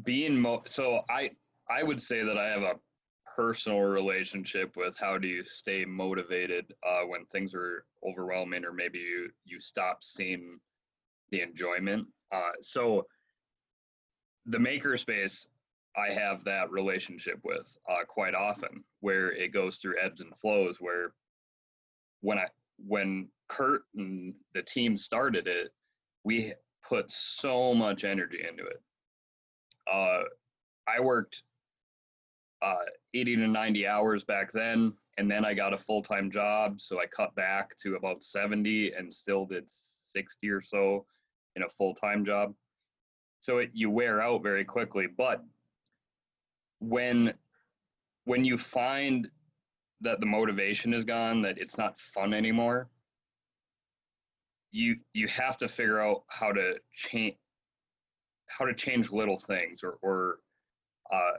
[0.04, 1.32] being mo so I
[1.70, 2.76] I would say that I have a
[3.38, 9.00] personal relationship with how do you stay motivated uh, when things are overwhelming or maybe
[9.00, 10.60] you you stop seeing
[11.32, 12.06] the enjoyment.
[12.34, 13.08] Uh, so
[14.46, 15.46] the makerspace
[15.96, 20.78] I have that relationship with uh, quite often, where it goes through ebbs and flows.
[20.80, 21.14] Where
[22.22, 22.48] when I
[22.86, 25.72] when Kurt and the team started it,
[26.24, 26.54] we
[26.88, 28.82] put so much energy into it.
[29.92, 30.24] Uh,
[30.88, 31.44] I worked
[32.62, 32.76] uh,
[33.14, 37.00] 80 to 90 hours back then, and then I got a full time job, so
[37.00, 39.70] I cut back to about 70 and still did
[40.14, 41.06] 60 or so
[41.56, 42.54] in a full-time job.
[43.42, 45.44] So it, you wear out very quickly, but
[46.84, 47.34] when
[48.26, 49.28] when you find
[50.02, 52.89] that the motivation is gone, that it's not fun anymore,
[54.72, 57.36] you you have to figure out how to change
[58.48, 60.39] how to change little things or or
[61.12, 61.38] uh,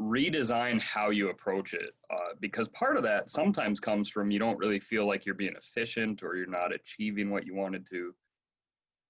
[0.00, 4.58] redesign how you approach it uh, because part of that sometimes comes from you don't
[4.58, 8.14] really feel like you're being efficient or you're not achieving what you wanted to.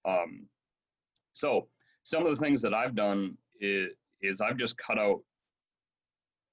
[0.05, 0.49] Um,
[1.33, 1.69] so
[2.03, 3.91] some of the things that i've done is,
[4.23, 5.21] is i've just cut out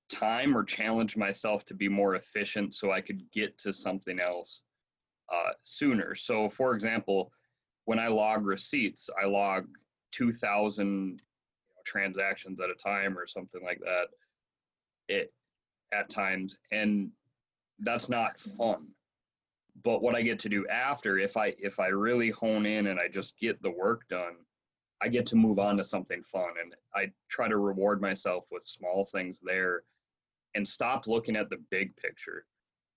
[0.09, 4.61] time or challenged myself to be more efficient so i could get to something else
[5.31, 6.15] uh, sooner.
[6.15, 7.31] So for example
[7.85, 9.65] when i log receipts i log
[10.11, 11.21] 2000
[11.85, 14.07] transactions at a time or something like that
[15.07, 15.33] it
[15.93, 17.09] at times and
[17.79, 18.87] that's not fun.
[19.83, 22.99] But what i get to do after if i if i really hone in and
[22.99, 24.35] i just get the work done
[25.01, 28.63] i get to move on to something fun and i try to reward myself with
[28.63, 29.83] small things there
[30.57, 32.43] and stop looking at the big picture.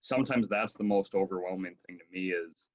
[0.01, 2.67] Sometimes that's the most overwhelming thing to me is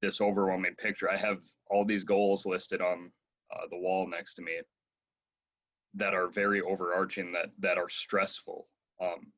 [0.00, 1.10] this overwhelming picture.
[1.10, 3.10] I have all these goals listed on
[3.52, 4.60] uh, the wall next to me
[5.94, 8.68] that are very overarching that that are stressful
[9.00, 9.32] um,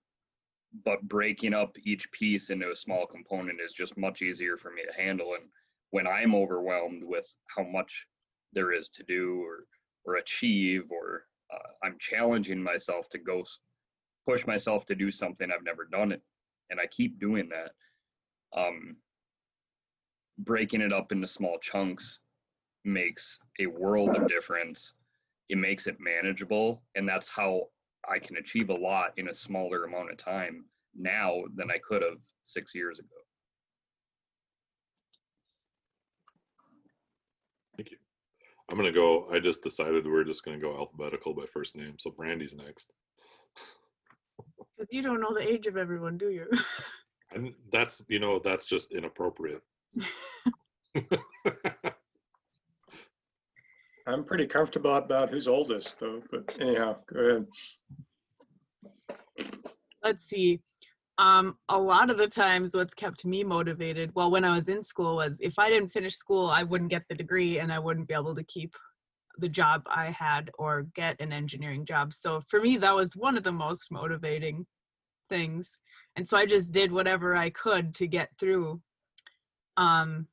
[0.85, 4.83] but breaking up each piece into a small component is just much easier for me
[4.85, 5.45] to handle and
[5.91, 8.05] when i'm overwhelmed with how much
[8.53, 9.65] there is to do or
[10.05, 13.45] or achieve or uh, i'm challenging myself to go
[14.27, 16.23] push myself to do something i've never done it
[16.71, 17.73] and i keep doing that
[18.53, 18.97] um,
[20.39, 22.21] breaking it up into small chunks
[22.85, 24.95] makes a world of difference.
[25.51, 27.69] It makes it manageable and that's how
[28.09, 30.65] i can achieve a lot in a smaller amount of time
[30.97, 33.09] now than i could have six years ago
[37.77, 37.97] Thank you.
[38.71, 39.27] I'm gonna go.
[39.33, 41.95] I just decided we're just gonna go alphabetical by first name.
[41.99, 42.93] So Brandy's next.
[44.57, 46.47] Because you don't know the age of everyone, do you?
[47.33, 49.63] And that's you know that's just inappropriate.
[54.07, 57.47] I'm pretty comfortable about who's oldest though, but anyhow, go ahead.
[60.03, 60.61] Let's see.
[61.21, 64.83] Um, a lot of the times, what's kept me motivated, well, when I was in
[64.83, 68.09] school, was if I didn't finish school, I wouldn't get the degree and I wouldn't
[68.09, 68.75] be able to keep
[69.37, 72.15] the job I had or get an engineering job.
[72.15, 74.65] So for me, that was one of the most motivating
[75.29, 75.79] things.
[76.17, 78.81] And so I just did whatever I could to get through.
[79.77, 80.27] Um,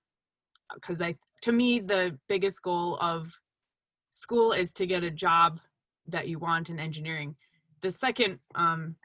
[0.74, 3.38] because I, to me, the biggest goal of
[4.12, 5.60] school is to get a job
[6.08, 7.36] that you want in engineering.
[7.82, 8.96] The second um,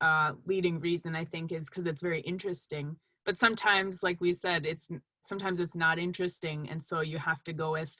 [0.00, 2.96] uh, leading reason I think is because it's very interesting.
[3.24, 4.88] But sometimes, like we said, it's
[5.20, 7.92] sometimes it's not interesting, and so you have to go with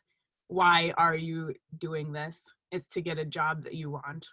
[0.48, 2.40] why are you doing this?
[2.70, 4.28] It's to get a job that you want,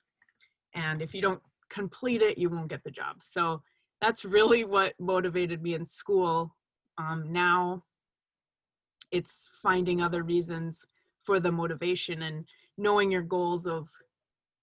[0.75, 3.23] and if you don't complete it, you won't get the job.
[3.23, 3.63] So
[3.99, 6.55] that's really what motivated me in school.
[6.97, 7.83] Um, now
[9.11, 10.85] it's finding other reasons
[11.23, 12.45] for the motivation and
[12.77, 13.87] knowing your goals of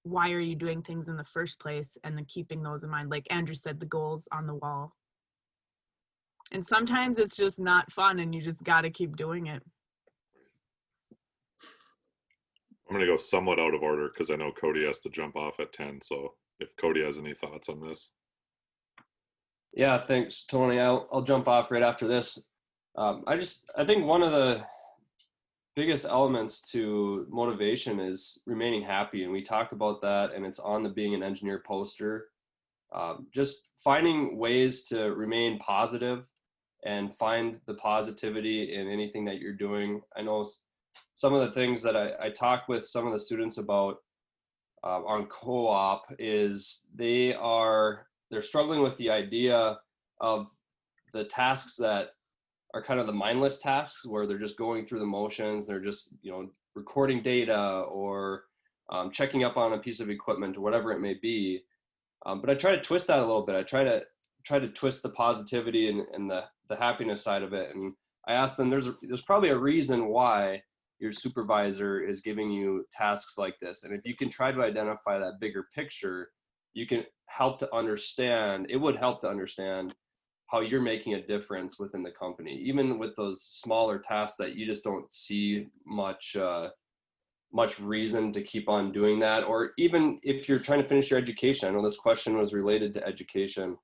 [0.04, 3.10] why are you doing things in the first place and then keeping those in mind
[3.10, 4.94] like andrew said the goals on the wall
[6.52, 9.62] and sometimes it's just not fun and you just got to keep doing it
[12.88, 15.60] I'm gonna go somewhat out of order because I know Cody has to jump off
[15.60, 16.00] at ten.
[16.02, 18.12] So if Cody has any thoughts on this,
[19.72, 20.80] Yeah, thanks, Tony.
[20.80, 22.38] I'll I'll jump off right after this.
[22.96, 24.62] Um, I just I think one of the
[25.76, 30.82] biggest elements to motivation is remaining happy, and we talk about that, and it's on
[30.82, 32.28] the being an engineer poster.
[32.92, 36.24] Um, just finding ways to remain positive
[36.84, 40.00] and find the positivity in anything that you're doing.
[40.16, 40.44] I know
[41.14, 43.98] some of the things that I, I talk with some of the students about
[44.82, 49.78] uh, on co-op is they are they're struggling with the idea
[50.20, 50.46] of
[51.12, 52.10] the tasks that
[52.74, 56.14] are kind of the mindless tasks where they're just going through the motions they're just
[56.22, 58.44] you know recording data or
[58.90, 61.62] um, checking up on a piece of equipment or whatever it may be.
[62.26, 63.56] Um, but i try to twist that a little bit.
[63.56, 64.02] I try to
[64.44, 67.74] try to twist the positivity and, and the, the happiness side of it.
[67.74, 67.92] And
[68.28, 70.62] i ask them there's a, there's probably a reason why
[70.98, 73.84] your supervisor is giving you tasks like this.
[73.84, 76.30] And if you can try to identify that bigger picture
[76.72, 79.94] you can help to understand it would help to understand
[80.50, 84.66] how you're making a difference within the company even with those smaller tasks that you
[84.66, 86.68] just don't see much uh,
[87.52, 91.18] much reason to keep on doing that or even if you're trying to finish your
[91.18, 91.68] education.
[91.68, 93.76] I know this question was related to education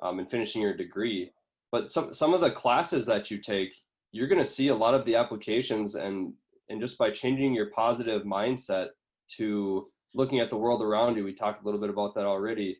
[0.00, 1.32] um, and finishing your degree
[1.70, 3.74] but some some of the classes that you take
[4.12, 6.32] you're going to see a lot of the applications and
[6.68, 8.88] and just by changing your positive mindset
[9.28, 12.78] to looking at the world around you we talked a little bit about that already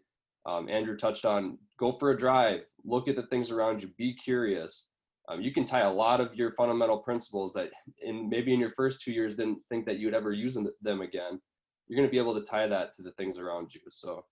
[0.49, 4.14] um, andrew touched on go for a drive look at the things around you be
[4.14, 4.88] curious.
[5.28, 7.70] Um, you can tie a lot of your fundamental principles that
[8.01, 11.38] in maybe in your first two years didn't think that you'd ever use them, again.
[11.86, 13.80] You're going to be able to tie that to the things around you.
[13.90, 14.24] So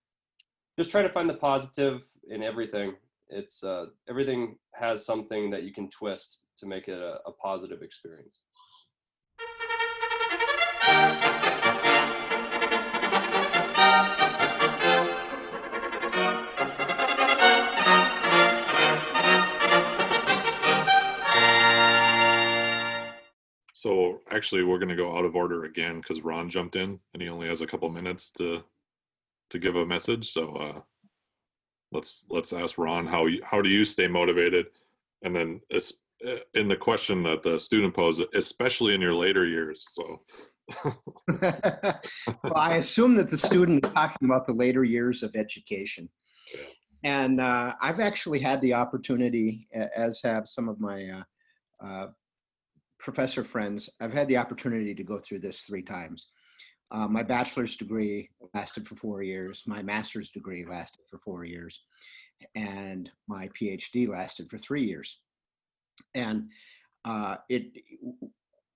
[0.77, 2.95] just try to find the positive in everything.
[3.29, 7.83] It's uh, everything has something that you can twist to make it a, a positive
[7.83, 8.41] experience
[23.87, 27.21] So actually, we're going to go out of order again because Ron jumped in and
[27.21, 28.61] he only has a couple minutes to
[29.49, 30.29] to give a message.
[30.29, 30.81] So uh,
[31.93, 34.65] let's let's ask Ron how you, how do you stay motivated,
[35.23, 39.85] and then uh, in the question that the student posed, especially in your later years.
[39.89, 40.21] So
[40.83, 46.09] well, I assume that the student is talking about the later years of education.
[46.53, 46.65] Yeah.
[47.05, 52.07] And uh, I've actually had the opportunity, as have some of my uh, uh,
[52.99, 56.27] professor friends, I've had the opportunity to go through this three times.
[56.91, 61.81] Uh, my bachelor's degree lasted for four years, my master's degree lasted for four years,
[62.55, 65.19] and my PhD lasted for three years.
[66.15, 66.49] And
[67.03, 67.71] uh, it,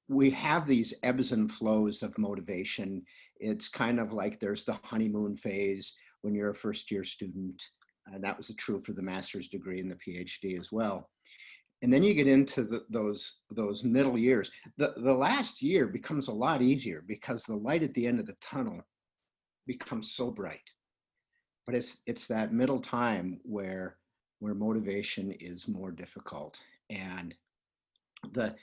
[0.07, 3.03] we have these ebbs and flows of motivation.
[3.39, 7.61] It's kind of like there's the honeymoon phase when you're a first year student.
[8.07, 11.09] And that was true for the master's degree and the PhD as well.
[11.81, 14.51] And then you get into the, those those middle years.
[14.77, 18.27] The the last year becomes a lot easier because the light at the end of
[18.27, 18.81] the tunnel
[19.65, 20.69] becomes so bright.
[21.65, 23.97] But it's it's that middle time where
[24.39, 26.59] where motivation is more difficult.
[26.89, 27.33] And
[28.33, 28.55] the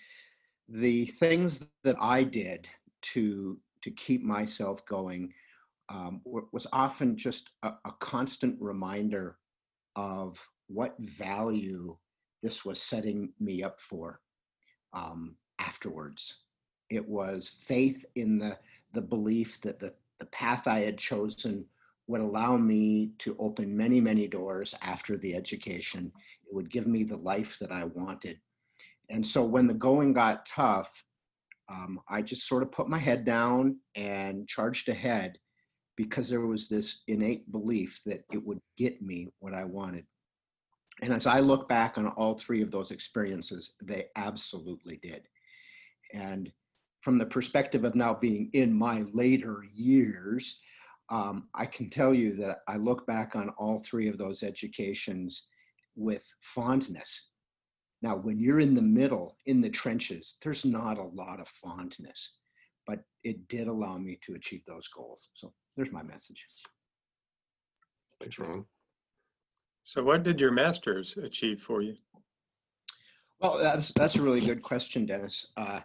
[0.69, 2.69] the things that I did
[3.15, 5.33] to to keep myself going
[5.89, 9.39] um, was often just a, a, constant reminder
[9.97, 11.97] of what value
[12.43, 14.21] this was setting me up for
[14.93, 16.39] um, afterwards.
[16.91, 18.59] It was faith in the
[18.95, 21.65] the belief that the the path I had chosen
[22.07, 26.11] would allow me to open many many doors after the education.
[26.47, 28.41] It would give me the life that I wanted
[29.11, 30.93] and so when the going got tough,
[31.69, 35.39] um, I just sort of put my head down and charged ahead
[35.97, 40.07] because there was this innate belief that it would get me what I wanted.
[41.03, 45.23] And as I look back on all three of those experiences, they absolutely did.
[46.13, 46.53] And
[47.01, 50.61] from the perspective of now being in my later years,
[51.11, 55.45] um, I can tell you that I look back on all three of those educations
[55.97, 57.29] with fondness
[58.03, 62.35] now, when you're in the middle, in the trenches, there's not a lot of fondness,
[62.87, 65.29] but it did allow me to achieve those goals.
[65.35, 66.45] So there's my message.
[68.21, 68.65] thanks, Ron.
[69.89, 71.97] So what did your masters achieve for you?
[73.41, 75.47] Well, that's that's a really good question, Dennis.
[75.57, 75.81] Uh,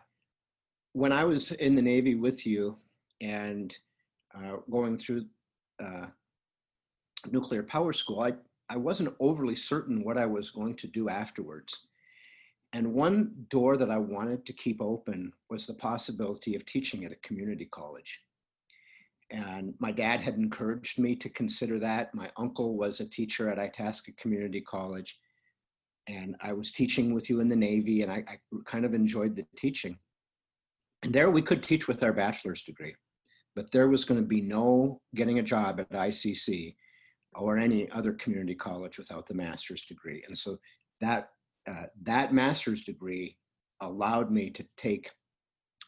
[0.91, 2.75] when I was in the Navy with you
[3.21, 3.73] and
[4.35, 5.23] uh, going through
[5.81, 6.07] uh,
[7.31, 8.33] nuclear power school, I,
[8.67, 11.73] I wasn't overly certain what I was going to do afterwards.
[12.73, 17.13] And one door that I wanted to keep open was the possibility of teaching at
[17.13, 18.19] a community college.
[19.34, 22.13] And my dad had encouraged me to consider that.
[22.13, 25.17] My uncle was a teacher at Itasca Community College.
[26.07, 29.36] And I was teaching with you in the Navy, and I, I kind of enjoyed
[29.36, 29.97] the teaching.
[31.01, 32.93] And there we could teach with our bachelor's degree,
[33.55, 36.75] but there was going to be no getting a job at ICC
[37.36, 40.23] or any other community college without the master's degree.
[40.27, 40.59] And so
[41.01, 41.29] that
[41.67, 43.38] uh, that master's degree
[43.81, 45.09] allowed me to take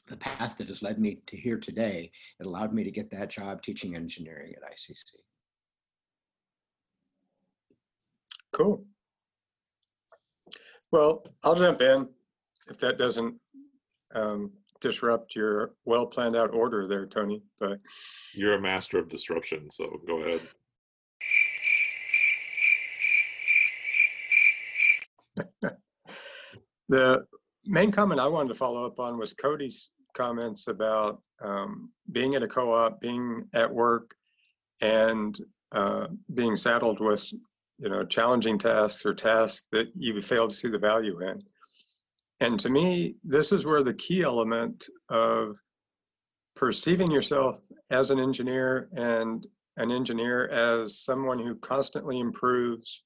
[0.08, 2.12] the path that has led me to here today.
[2.39, 5.03] It allowed me to get that job teaching engineering at ICC.
[8.53, 8.86] Cool.
[10.91, 12.08] Well, I'll jump in
[12.68, 13.36] if that doesn't
[14.14, 17.41] um, disrupt your well planned out order there, Tony.
[17.60, 17.80] But
[18.34, 20.41] you're a master of disruption, so go ahead.
[26.88, 27.26] the
[27.66, 32.43] main comment I wanted to follow up on was Cody's comments about um, being at
[32.43, 34.16] a co-op, being at work,
[34.82, 35.39] and
[35.72, 37.32] uh, being saddled with
[37.78, 41.41] you know challenging tasks or tasks that you fail to see the value in.
[42.39, 45.57] And to me, this is where the key element of
[46.55, 47.59] perceiving yourself
[47.91, 49.45] as an engineer and
[49.78, 53.03] an engineer as someone who constantly improves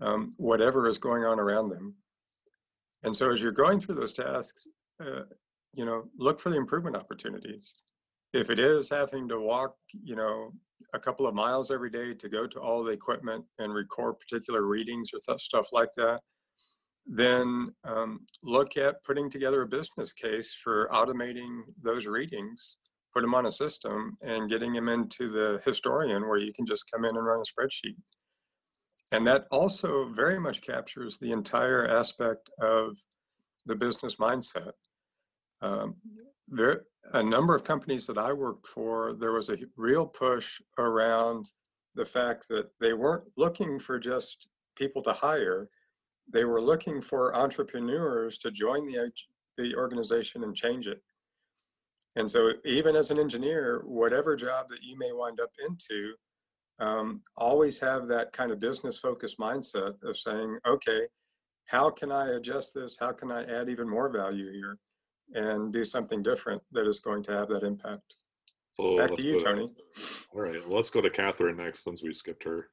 [0.00, 1.94] um, whatever is going on around them
[3.04, 4.68] And so as you're going through those tasks,
[5.00, 5.22] uh,
[5.74, 7.74] you know, look for the improvement opportunities.
[8.32, 10.52] If it is having to walk, you know,
[10.94, 14.62] a couple of miles every day to go to all the equipment and record particular
[14.62, 16.20] readings or th- stuff like that,
[17.06, 22.78] then um, look at putting together a business case for automating those readings,
[23.12, 26.90] put them on a system, and getting them into the historian where you can just
[26.92, 27.96] come in and run a spreadsheet.
[29.10, 32.96] And that also very much captures the entire aspect of
[33.66, 34.72] the business mindset.
[35.62, 35.94] Um,
[36.48, 36.82] there,
[37.12, 41.50] a number of companies that I worked for, there was a real push around
[41.94, 45.68] the fact that they weren't looking for just people to hire,
[46.32, 49.10] they were looking for entrepreneurs to join the,
[49.56, 51.00] the organization and change it.
[52.16, 56.14] And so, even as an engineer, whatever job that you may wind up into,
[56.78, 61.02] um, always have that kind of business focused mindset of saying, okay,
[61.66, 62.96] how can I adjust this?
[62.98, 64.78] How can I add even more value here
[65.34, 68.14] and do something different that is going to have that impact?
[68.72, 69.68] So Back to you, go Tony.
[70.32, 72.68] All right, let's go to Catherine next since we skipped her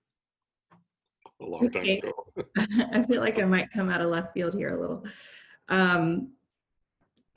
[1.41, 2.13] a long time ago.
[2.93, 5.05] I feel like I might come out of left field here a little.
[5.67, 6.31] Um,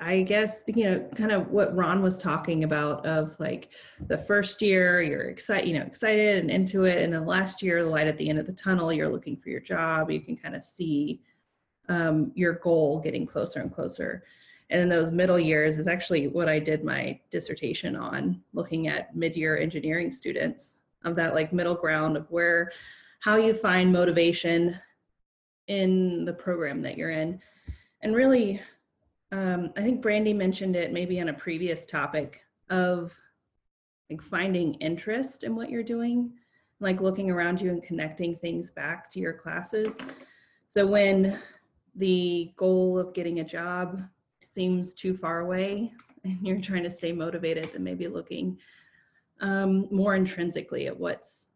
[0.02, 3.72] I guess, you know, kind of what Ron was talking about of like
[4.08, 7.02] the first year, you're excited, you know, excited and into it.
[7.02, 9.50] And then last year, the light at the end of the tunnel, you're looking for
[9.50, 10.10] your job.
[10.10, 11.20] You can kind of see
[11.88, 14.24] um, your goal getting closer and closer.
[14.72, 19.14] And in those middle years is actually what I did my dissertation on, looking at
[19.14, 22.72] mid-year engineering students of that like middle ground of where,
[23.20, 24.74] how you find motivation
[25.66, 27.38] in the program that you're in.
[28.00, 28.62] And really,
[29.30, 33.14] um, I think Brandy mentioned it maybe on a previous topic of
[34.10, 36.32] like finding interest in what you're doing,
[36.80, 39.98] like looking around you and connecting things back to your classes.
[40.66, 41.38] So when
[41.94, 44.02] the goal of getting a job
[44.53, 45.92] seems too far away
[46.24, 48.59] and you're trying to stay motivated, then maybe looking
[49.40, 51.48] um, more intrinsically at what's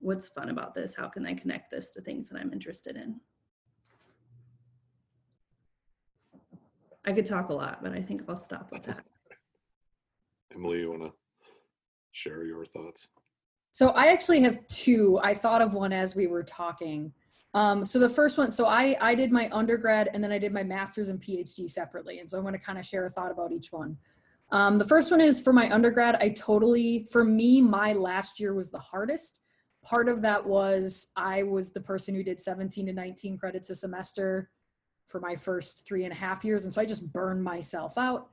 [0.00, 3.18] what's fun about this how can i connect this to things that i'm interested in
[7.04, 9.04] i could talk a lot but i think i'll stop with that
[10.54, 11.12] Emilie, you want to
[12.12, 13.08] share your thoughts?
[13.72, 15.20] So I actually have two.
[15.22, 17.12] I thought of one as we were talking.
[17.54, 20.52] Um, so the first one, so I I did my undergrad and then I did
[20.52, 23.30] my master's and PhD separately, and so I'm going to kind of share a thought
[23.30, 23.96] about each one.
[24.50, 26.16] Um, the first one is for my undergrad.
[26.20, 29.42] I totally, for me, my last year was the hardest.
[29.84, 33.74] Part of that was I was the person who did 17 to 19 credits a
[33.74, 34.50] semester
[35.06, 38.28] for my first three and a half years, and so I just burned myself out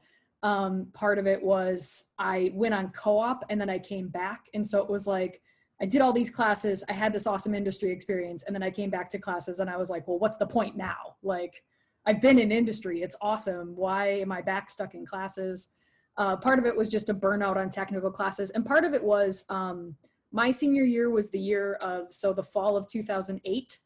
[0.45, 4.45] um, part of it was I went on co-op and then I came back.
[4.53, 5.41] And so it was like,
[5.81, 6.83] I did all these classes.
[6.89, 8.43] I had this awesome industry experience.
[8.43, 10.77] And then I came back to classes and I was like, well, what's the point
[10.77, 11.17] now?
[11.21, 11.63] Like
[12.05, 13.01] I've been in industry.
[13.01, 13.75] It's awesome.
[13.75, 15.69] Why am I back stuck in classes?
[16.17, 18.51] Uh, part of it was just a burnout on technical classes.
[18.51, 19.95] And part of it was um,
[20.31, 23.79] my senior year was the year of, so the fall of 2008,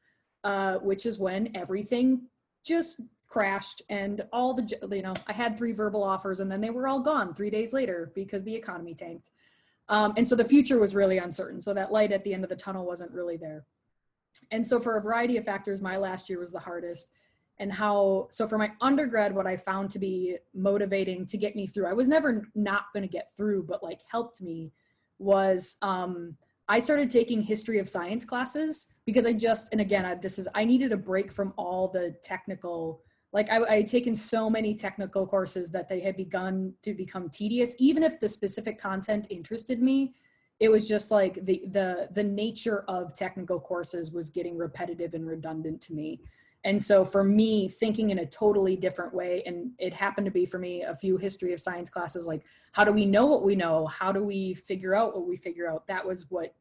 [0.43, 2.27] uh, which is when everything
[2.63, 6.71] just crashed and all the you know i had three verbal offers and then they
[6.71, 9.29] were all gone three days later because the economy tanked
[9.89, 11.59] um, and so the future was really uncertain.
[11.59, 13.65] So that light at the end of the tunnel wasn't really there.
[14.51, 17.11] And so for a variety of factors my last year was the hardest.
[17.57, 21.67] And how so for my undergrad what i found to be motivating to get me
[21.67, 24.71] through i was never not going to get through but like helped me
[25.17, 26.37] was um,
[26.69, 30.47] i started taking history of science classes because i just and again I, this is
[30.55, 33.01] i needed a break from all the technical
[33.31, 37.29] like I, I had taken so many technical courses that they had begun to become
[37.29, 37.75] tedious.
[37.77, 40.13] Even if the specific content interested me
[40.59, 45.25] it was just like the the the nature of technical courses was getting repetitive and
[45.25, 46.21] redundant to me.
[46.65, 50.45] And so for me thinking in a totally different way and it happened to be
[50.45, 53.55] for me a few history of science classes like how do we know what we
[53.55, 53.87] know?
[53.87, 55.87] How do we figure out what we figure out?
[55.87, 56.53] That was what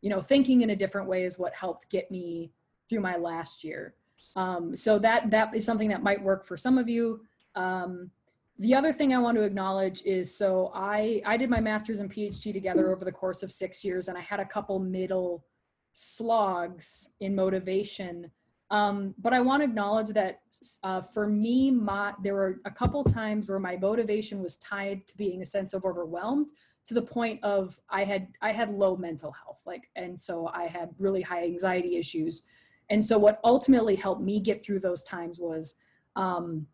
[0.00, 2.52] you know thinking in a different way is what helped get me
[2.88, 3.94] through my last year
[4.36, 7.20] um, so that that is something that might work for some of you.
[7.54, 8.10] Um,
[8.58, 12.12] the other thing I want to acknowledge is so I I did my master's and
[12.12, 15.44] PhD together over the course of six years, and I had a couple middle
[15.92, 18.30] slogs in motivation.
[18.70, 20.40] Um, but I want to acknowledge that
[20.82, 25.16] uh, for me, my there were a couple times where my motivation was tied to
[25.16, 26.50] being a sense of overwhelmed
[26.86, 30.64] to the point of I had I had low mental health, like, and so I
[30.64, 32.44] had really high anxiety issues.
[32.90, 35.76] And so, what ultimately helped me get through those times was
[36.16, 36.66] um,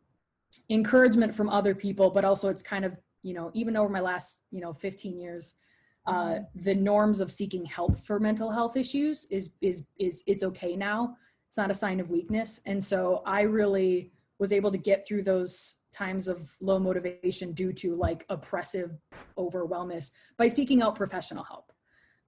[0.68, 4.42] encouragement from other people, but also it's kind of, you know, even over my last,
[4.50, 5.54] you know, 15 years,
[6.06, 10.74] uh, the norms of seeking help for mental health issues is, is, is, it's okay
[10.74, 11.16] now.
[11.48, 12.60] It's not a sign of weakness.
[12.66, 17.72] And so, I really was able to get through those times of low motivation due
[17.72, 18.94] to like oppressive
[19.36, 21.72] overwhelmness by seeking out professional help.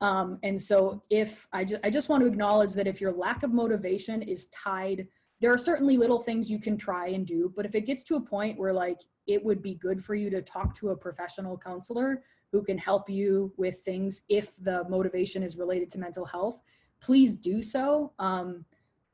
[0.00, 3.42] Um, and so if I, ju- I just want to acknowledge that if your lack
[3.42, 5.08] of motivation is tied,
[5.40, 8.16] there are certainly little things you can try and do, but if it gets to
[8.16, 11.56] a point where like it would be good for you to talk to a professional
[11.56, 12.22] counselor
[12.52, 16.60] who can help you with things if the motivation is related to mental health,
[17.00, 18.12] please do so.
[18.18, 18.64] Um,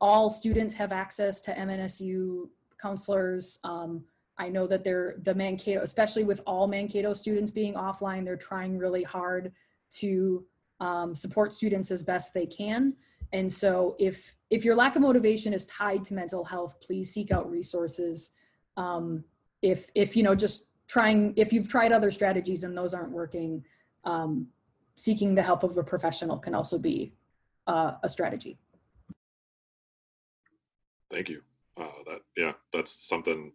[0.01, 2.49] all students have access to MNSU
[2.81, 3.59] counselors.
[3.65, 4.05] Um,
[4.39, 8.77] I know that they're the Mankato, especially with all Mankato students being offline, they're trying
[8.77, 9.53] really hard
[9.93, 10.45] to
[10.81, 12.95] um, support students as best they can.
[13.33, 17.31] And so if if your lack of motivation is tied to mental health, please seek
[17.33, 18.33] out resources.
[18.77, 19.25] Um,
[19.63, 23.65] if if you know just trying if you've tried other strategies and those aren't working,
[24.05, 24.49] um,
[24.95, 27.15] seeking the help of a professional can also be
[27.67, 28.59] uh, a strategy.
[31.11, 31.43] Thank you.
[31.79, 33.53] Uh, that yeah, that's something.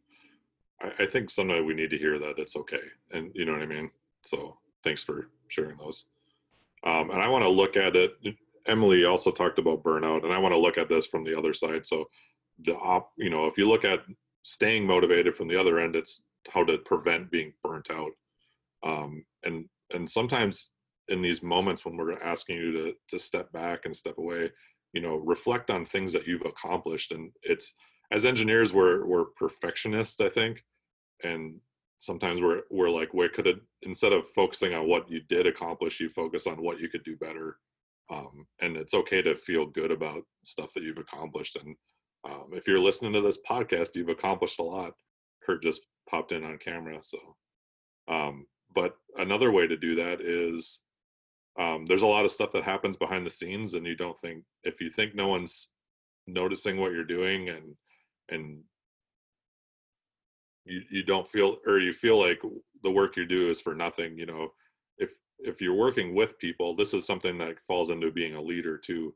[0.81, 3.61] I, I think sometimes we need to hear that it's okay, and you know what
[3.61, 3.89] I mean.
[4.23, 6.05] So thanks for sharing those.
[6.85, 8.11] Um, and I want to look at it.
[8.67, 11.53] Emilie also talked about burnout, and I want to look at this from the other
[11.53, 11.85] side.
[11.85, 12.05] So
[12.63, 14.01] the op, you know, if you look at
[14.43, 18.11] staying motivated from the other end, it's how to prevent being burnt out.
[18.83, 20.71] Um, and and sometimes
[21.07, 24.51] in these moments when we're asking you to to step back and step away,
[24.93, 27.11] you know, reflect on things that you've accomplished.
[27.11, 27.73] And it's
[28.11, 30.63] as engineers, we're we're perfectionists, I think,
[31.23, 31.59] and
[32.01, 35.99] sometimes we're we're like, where could it instead of focusing on what you did accomplish,
[35.99, 37.57] you focus on what you could do better.
[38.09, 41.55] Um, and it's okay to feel good about stuff that you've accomplished.
[41.55, 41.75] And
[42.25, 44.93] um, if you're listening to this podcast, you've accomplished a lot.
[45.45, 47.17] Kurt just popped in on camera, so.
[48.09, 50.81] Um, but another way to do that is
[51.59, 54.43] um, there's a lot of stuff that happens behind the scenes, and you don't think
[54.63, 55.69] if you think no one's
[56.27, 57.75] noticing what you're doing and
[58.29, 58.63] and
[60.65, 62.41] you, you don't feel or you feel like
[62.83, 64.49] the work you do is for nothing you know?
[64.97, 68.77] If if you're working with people this is something that falls into being a leader
[68.77, 69.13] too.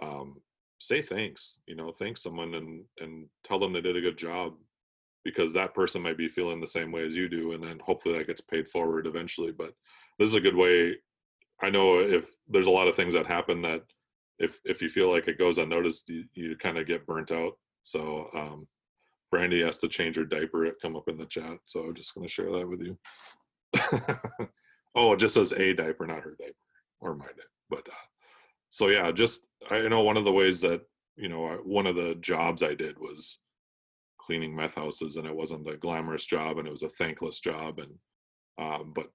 [0.00, 0.40] Um,
[0.80, 4.54] say thanks you know thank someone and and tell them they did a good job
[5.24, 8.16] because that person might be feeling the same way as you do and then hopefully
[8.16, 9.72] that gets paid forward eventually but
[10.18, 10.96] this is a good way.
[11.62, 13.82] I know if there's a lot of things that happen that
[14.38, 17.52] if if you feel like it goes unnoticed you, you kind of get burnt out.
[17.82, 18.66] So um,
[19.30, 20.64] Brandy has to change her diaper.
[20.64, 22.98] It come up in the chat, so I'm just going to share that with you.
[24.94, 26.54] oh, it just says a diaper, not her diaper
[27.00, 27.42] or my diaper.
[27.70, 28.06] But uh,
[28.70, 30.82] so yeah, just I know one of the ways that
[31.16, 33.38] you know I, one of the jobs I did was
[34.18, 37.78] cleaning meth houses, and it wasn't a glamorous job, and it was a thankless job,
[37.78, 37.92] and
[38.58, 39.08] um, but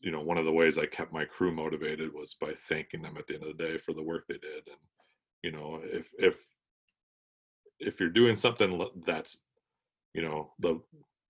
[0.00, 3.16] you know one of the ways I kept my crew motivated was by thanking them
[3.18, 4.78] at the end of the day for the work they did, and
[5.42, 6.42] you know if if
[7.82, 9.38] if you're doing something that's
[10.14, 10.80] you know the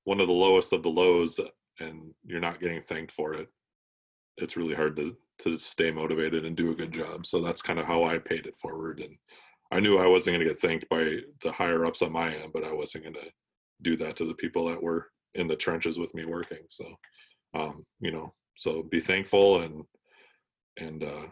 [0.04, 1.38] one of the lowest of the lows
[1.80, 3.48] and you're not getting thanked for it
[4.36, 7.26] it's really hard to to stay motivated and do a good job.
[7.26, 9.16] So that's kind of how i paid it forward and
[9.70, 12.52] i knew i wasn't going to get thanked by the higher ups on my end
[12.52, 13.30] but i wasn't going to
[13.82, 16.84] do that to the people that were in the trenches with me working so
[17.54, 19.82] um you know so be thankful and
[20.78, 21.26] and uh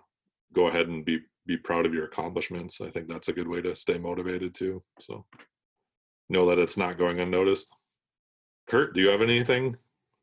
[0.53, 2.81] go ahead and be be proud of your accomplishments.
[2.81, 4.83] I think that's a good way to stay motivated too.
[4.99, 5.25] So
[6.29, 7.73] know that it's not going unnoticed.
[8.67, 9.77] Kurt, do you have anything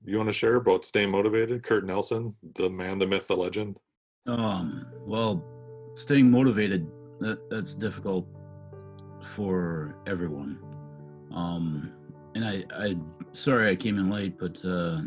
[0.06, 1.64] you want to share about staying motivated?
[1.64, 3.78] Kurt Nelson, the man, the myth, the legend.
[4.26, 5.44] Um, well,
[5.96, 6.88] staying motivated
[7.20, 8.28] that that's difficult
[9.24, 10.60] for everyone.
[11.34, 11.92] Um,
[12.36, 12.96] and I, I,
[13.32, 15.02] sorry I came in late, but uh,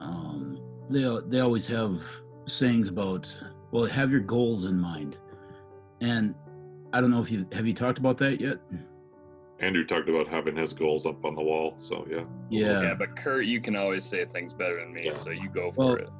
[0.00, 2.02] um, they they always have
[2.46, 3.32] sayings about
[3.72, 5.16] well have your goals in mind.
[6.00, 6.34] And
[6.92, 8.58] i don't know if you have you talked about that yet?
[9.60, 12.24] Andrew talked about having his goals up on the wall so yeah.
[12.50, 12.82] Yeah.
[12.82, 15.14] Yeah but kurt you can always say things better than me yeah.
[15.14, 16.10] so you go for well, it.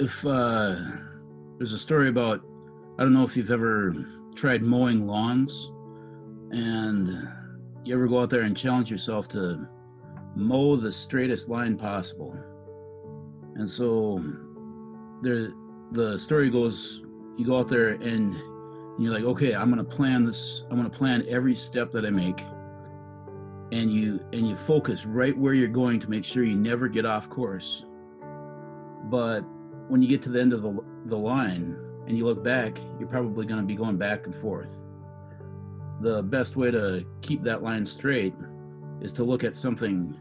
[0.00, 0.76] if uh
[1.58, 2.40] there's a story about
[2.98, 3.94] i don't know if you've ever
[4.34, 5.70] tried mowing lawns
[6.52, 7.08] and
[7.84, 9.68] you ever go out there and challenge yourself to
[10.36, 12.36] mow the straightest line possible.
[13.56, 14.22] And so
[15.22, 15.52] there
[15.92, 17.02] the story goes
[17.36, 18.34] you go out there and
[18.98, 22.04] you're like okay i'm going to plan this i'm going to plan every step that
[22.04, 22.40] i make.
[23.72, 27.06] And you and you focus right where you're going to make sure you never get
[27.06, 27.86] off course.
[29.04, 29.40] But
[29.88, 31.74] when you get to the end of the, the line
[32.06, 34.82] and you look back you're probably going to be going back and forth.
[36.02, 38.34] The best way to keep that line straight
[39.00, 40.18] is to look at something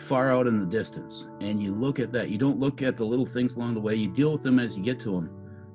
[0.00, 3.04] far out in the distance and you look at that you don't look at the
[3.04, 5.30] little things along the way you deal with them as you get to them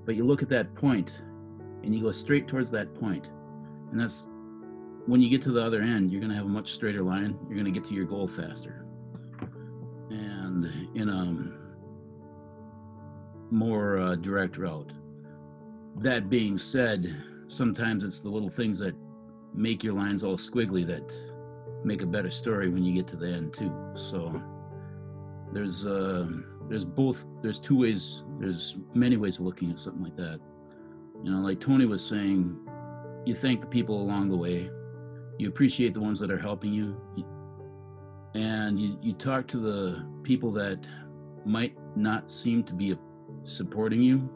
[0.05, 1.21] but you look at that point
[1.83, 3.29] and you go straight towards that point.
[3.91, 4.27] and that's
[5.05, 7.37] when you get to the other end, you're going to have a much straighter line.
[7.47, 8.85] You're going to get to your goal faster.
[10.09, 10.65] And
[10.95, 11.53] in a
[13.53, 14.91] more uh, direct route.
[15.97, 17.15] That being said,
[17.47, 18.95] sometimes it's the little things that
[19.53, 21.13] make your lines all squiggly that
[21.85, 23.71] make a better story when you get to the end too.
[23.93, 24.41] So
[25.53, 26.27] there's uh
[26.67, 30.39] there's both there's two ways there's many ways of looking at something like that.
[31.23, 32.57] You know, like Tony was saying,
[33.25, 34.69] you thank the people along the way,
[35.37, 36.99] you appreciate the ones that are helping you,
[38.35, 40.85] and you, you talk to the people that
[41.45, 42.97] might not seem to be
[43.43, 44.29] supporting you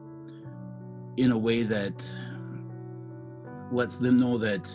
[1.18, 2.08] in a way that
[3.72, 4.72] lets them know that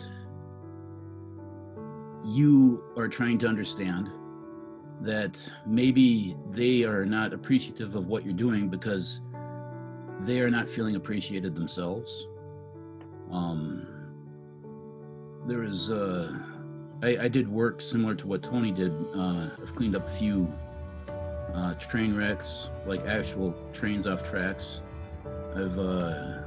[2.25, 4.09] you are trying to understand
[5.01, 9.21] that maybe they are not appreciative of what you're doing because
[10.21, 12.27] they are not feeling appreciated themselves.
[13.31, 13.85] Um,
[15.45, 16.35] there was, uh,
[17.03, 18.91] I, I did work similar to what Tony did.
[19.13, 20.51] Uh, I've cleaned up a few
[21.53, 24.81] uh, train wrecks, like actual trains off tracks.
[25.55, 26.39] I've uh,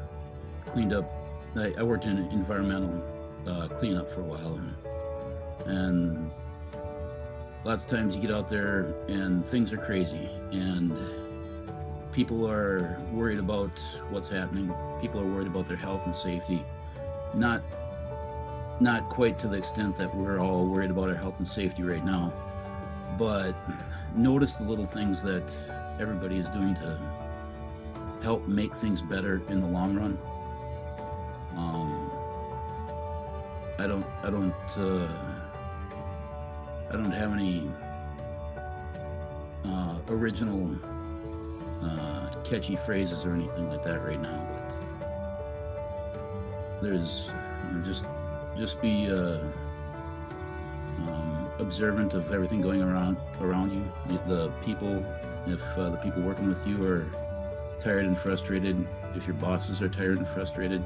[0.66, 1.10] cleaned up.
[1.56, 3.02] I, I worked in environmental
[3.46, 4.74] uh, cleanup for a while, and,
[5.66, 6.30] and
[7.64, 10.96] lots of times you get out there and things are crazy, and
[12.12, 13.78] people are worried about
[14.10, 14.72] what's happening.
[15.00, 16.64] People are worried about their health and safety.
[17.34, 17.62] Not
[18.80, 22.04] not quite to the extent that we're all worried about our health and safety right
[22.04, 22.32] now,
[23.18, 23.54] but
[24.14, 25.56] notice the little things that
[26.00, 26.98] everybody is doing to
[28.22, 30.18] help make things better in the long run.
[31.56, 32.10] Um,
[33.78, 35.08] I don't, I don't, uh,
[36.90, 37.70] I don't have any
[39.64, 40.74] uh, original
[41.82, 44.78] uh, catchy phrases or anything like that right now, but
[46.82, 47.32] there's
[47.66, 48.06] you know, just,
[48.56, 49.10] just be.
[49.10, 49.40] Uh,
[50.98, 54.18] um, observant of everything going around around you.
[54.26, 55.04] The, people,
[55.46, 57.06] if uh, the people working with you are
[57.80, 60.82] tired and frustrated, if your bosses are tired and frustrated,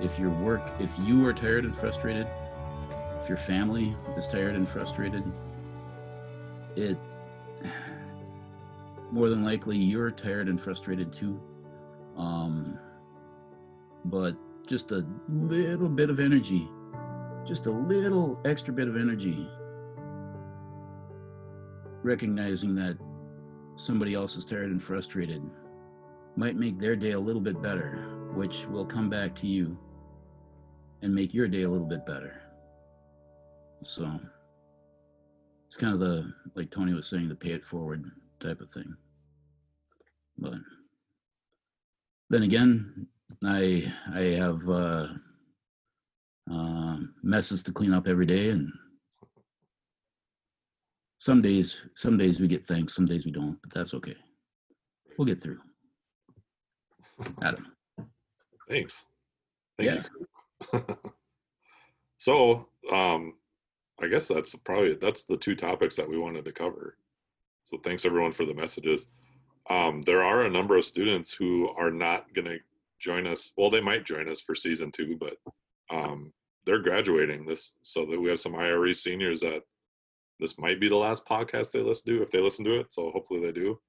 [0.00, 2.26] if your work, if you are tired and frustrated,
[3.26, 5.24] if your family is tired and frustrated,
[6.76, 6.96] it
[9.10, 11.40] more than likely you're tired and frustrated too.
[12.16, 12.78] Um,
[14.04, 16.68] but just a little bit of energy,
[17.44, 19.50] just a little extra bit of energy
[22.04, 22.96] recognizing that
[23.74, 25.42] somebody else is tired and frustrated
[26.36, 29.76] might make their day a little bit better, which will come back to you
[31.02, 32.45] and make your day a little bit better.
[33.86, 34.20] So
[35.66, 38.04] it's kind of the, like Tony was saying, the pay it forward
[38.40, 38.94] type of thing.
[40.38, 40.54] But
[42.30, 43.06] then again,
[43.44, 45.08] I I have uh,
[46.50, 48.70] uh, messes to clean up every day, and
[51.18, 54.14] some days some days we get thanks some days we don't but that's okay
[55.16, 55.58] we'll get through
[57.42, 57.66] adam
[58.68, 59.06] Thanks.
[59.78, 60.02] Thank Yeah.
[60.72, 60.86] you.
[62.18, 63.34] so, um,
[64.02, 66.98] I guess that's probably that's the two topics that we wanted to cover.
[67.64, 69.06] So thanks everyone for the messages.
[69.68, 72.58] Um, there are a number of students who are not going to
[73.00, 73.50] join us.
[73.56, 75.36] Well, they might join us for season two, but
[75.90, 76.32] um,
[76.64, 79.62] they're graduating this, so that we have some IRE seniors that
[80.38, 82.92] this might be the last podcast they listen to if they listen to it.
[82.92, 83.80] So hopefully they do.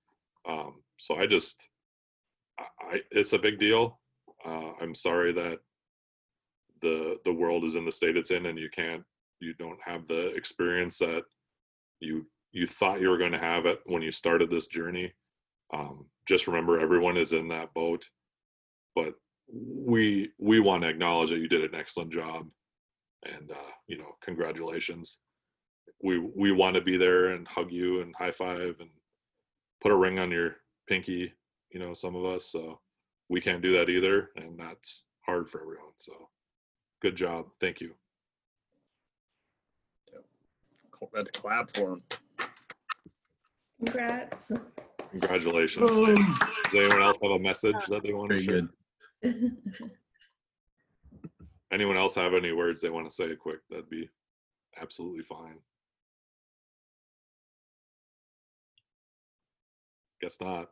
[0.47, 1.67] Um, so I just,
[2.59, 3.99] I, it's a big deal.
[4.45, 5.59] Uh, I'm sorry that
[6.81, 9.03] the the world is in the state it's in, and you can't,
[9.39, 11.23] you don't have the experience that
[11.99, 15.13] you you thought you were going to have it when you started this journey.
[15.73, 18.07] Um, just remember, everyone is in that boat,
[18.95, 19.13] but
[19.53, 22.47] we we want to acknowledge that you did an excellent job,
[23.25, 25.19] and uh, you know, congratulations.
[26.03, 28.89] We we want to be there and hug you and high five and
[29.81, 30.57] put a ring on your
[30.87, 31.33] pinky.
[31.71, 32.79] You know, some of us, so
[33.29, 35.91] we can't do that either, and that's hard for everyone.
[35.97, 36.13] So,
[37.01, 37.47] good job.
[37.59, 37.93] Thank you.
[40.99, 42.03] Cl- That's clap for him.
[43.85, 44.51] Congrats.
[45.11, 45.89] Congratulations.
[45.89, 48.69] Does anyone else have a message that they want to very share?
[49.23, 49.51] good
[51.71, 53.59] Anyone else have any words they want to say quick?
[53.69, 54.09] That'd be
[54.81, 55.57] absolutely fine.
[60.21, 60.69] Guess not.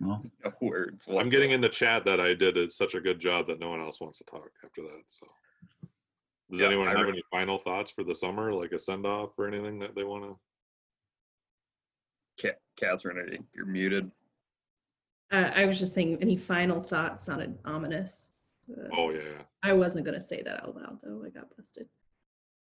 [0.00, 1.06] well No words.
[1.08, 3.70] I'm getting in the chat that I did it such a good job that no
[3.70, 5.02] one else wants to talk after that.
[5.06, 5.26] So,
[6.50, 9.06] does Yeah, anyone I have re- any final thoughts for the summer, like a send
[9.06, 10.38] off or anything that they want to?
[12.40, 14.10] Ca- Catherine, you're muted.
[15.32, 18.30] Uh, I was just saying, any final thoughts sounded ominous.
[18.70, 19.42] Uh, Oh yeah, yeah.
[19.62, 21.22] I wasn't going to say that out loud, though.
[21.26, 21.88] I got busted.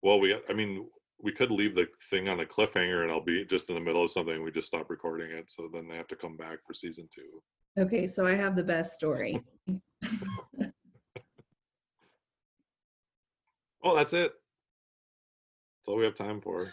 [0.03, 0.87] well, we I mean
[1.21, 4.03] we could leave the thing on a cliffhanger and I'll be just in the middle
[4.05, 4.43] of something.
[4.43, 7.43] We just stop recording it, so then they have to come back for season two.
[7.83, 9.41] Okay, so I have the best story.
[13.83, 14.33] Oh, that's it.
[15.79, 16.67] That's all we have time for.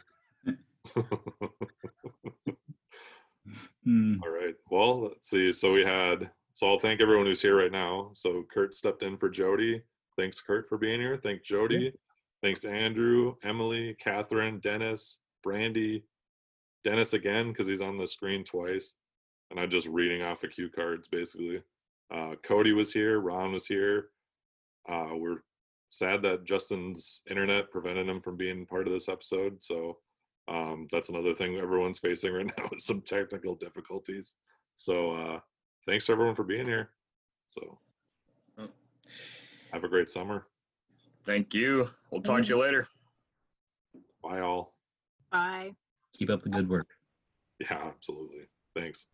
[3.84, 4.18] Hmm.
[4.24, 4.56] All right.
[4.70, 5.52] Well, let's see.
[5.52, 6.30] So we had.
[6.54, 8.12] So I'll thank everyone who's here right now.
[8.14, 9.82] So Kurt stepped in for Jodi.
[10.18, 11.18] Thanks, Kurt, for being here.
[11.18, 11.94] Thank Jodi.
[12.42, 16.04] Thanks, Andrew, Emilie, Catherine, Dennis, Brandy,
[16.84, 18.96] Dennis again because he's on the screen twice,
[19.52, 21.62] and I'm just reading off a cue cards basically.
[22.12, 23.20] Uh, Cody was here.
[23.20, 24.10] Ron was here.
[24.88, 25.44] Uh, we're
[25.90, 29.62] sad that Justin's internet prevented him from being part of this episode.
[29.64, 29.98] So
[30.48, 34.36] um, that's another thing everyone's facing right now is some technical difficulties.
[34.76, 35.40] So uh,
[35.88, 36.92] thanks to everyone for being here.
[37.48, 37.80] So
[38.60, 38.70] Mm.
[39.72, 40.46] have a great summer.
[41.26, 41.90] Thank you.
[42.12, 42.88] We'll talk to you later.
[44.22, 44.76] Bye all.
[45.32, 45.76] Bye.
[46.14, 46.88] Keep up the good work.
[47.60, 48.48] Yeah, absolutely.
[48.76, 49.06] Thanks.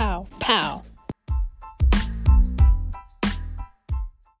[0.00, 0.89] Pow, pow.